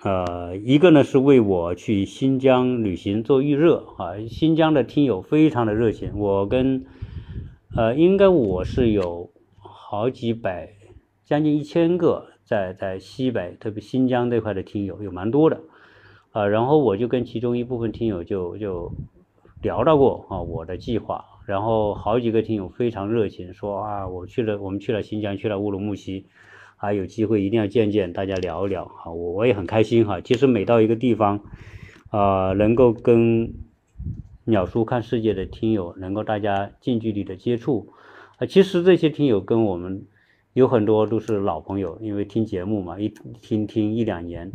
[0.03, 6.85] 呃，一个呢是为我去新疆旅行做预热啊，新疆的听友非常的热情，我跟
[7.77, 10.75] 呃应该我是有好几百，
[11.25, 12.32] 将近一千个。
[12.45, 15.61] 在在西北，特别新疆这块的听友有蛮多的，
[16.33, 18.93] 啊，然后我就跟其中一部分听友就就
[19.63, 26.27] 聊到过啊我的计划，然后好几个听友非常热情，说啊我去了，我们去了新疆，去了乌鲁木齐，
[26.77, 30.21] 啊有机会一定要见见，大家聊一聊啊，我我也很开心哈。
[30.21, 31.41] 其实每到一个地方，
[32.11, 33.55] 啊，能够跟
[34.45, 37.93] 鸟叔看世界的听友能够大家近距离的接触，
[38.39, 40.07] 啊，其实这些听友跟我们。
[40.55, 43.09] 有很多都是老朋友，因为听节目嘛，一
[43.41, 44.53] 听听一两年，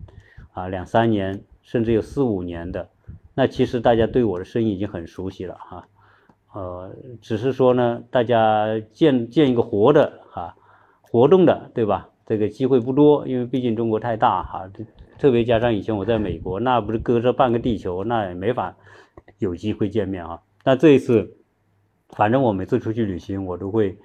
[0.54, 2.90] 啊，两三年，甚至有四五年的，
[3.34, 5.88] 那其实大家对我的声音已经很熟悉了哈，
[6.54, 10.56] 呃，只是说呢，大家见见一个活的哈，
[11.02, 12.10] 活动的，对吧？
[12.28, 14.70] 这个机会不多，因为毕竟中国太大哈，
[15.18, 18.76] 特别加上以前我在美国，那不是隔着半个地球，那也没法
[19.40, 20.42] 有机会见面啊。
[20.64, 21.38] 那这一次，
[22.10, 23.98] 反正我每次出去旅行，我都会。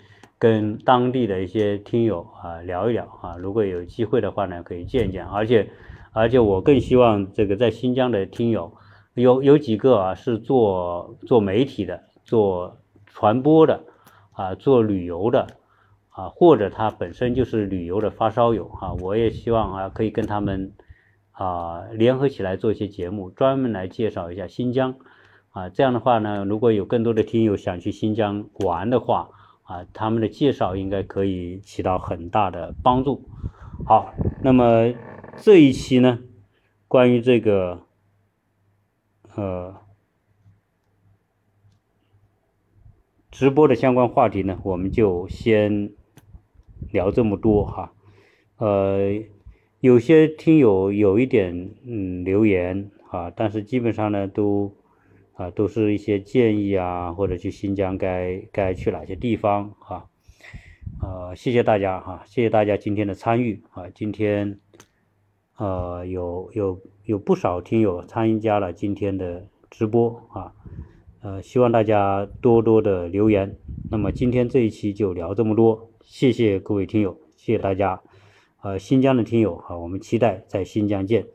[0.43, 5.25] 跟当地的一些听友啊聊一聊啊，如果有机会的话呢，可以见见。
[5.25, 5.71] 而且，
[6.11, 8.73] 而且我更希望这个在新疆的听友
[9.15, 12.77] 有有几个啊是做做媒体的、做
[13.07, 13.85] 传播的
[14.33, 15.47] 啊、做旅游的
[16.09, 20.73] 啊，或者他本身就是旅游的发烧友啊，我也希望啊可以跟他们
[21.31, 24.97] 啊联合起来做一些节目，专门来介绍一下新疆
[25.53, 25.69] 啊。
[25.69, 29.31] 这样的话呢，如果有更多的听友想去新疆玩的话
[29.73, 33.23] 啊，他们的介绍应该可以起到很大的帮助。
[33.87, 34.13] 好，
[34.43, 34.93] 那么
[35.37, 36.19] 这一期呢，
[36.89, 37.87] 关于这个
[39.35, 39.81] 呃。
[43.31, 45.91] 直播的相关话题呢，我们就先
[46.91, 47.95] 聊这么多哈。
[48.59, 49.23] 呃，
[49.81, 54.77] 有些听友有一点嗯留言啊，但是基本上呢都
[55.43, 60.09] 啊都是一些建议啊，或者去新疆该该去哪些地方哈。
[61.01, 63.91] 呃，谢谢大家哈，谢谢大家今天的参与啊。
[63.93, 64.61] 今天
[65.57, 70.53] 呃有有有不少听友参加了今天的直播啊。
[71.23, 73.57] 呃，希望大家多多的留言。
[73.91, 78.01] 那么今天这一期就聊这么多，谢谢各位听友，谢谢大家。
[78.61, 81.27] 呃，新疆的听友啊，我们期待在新疆见。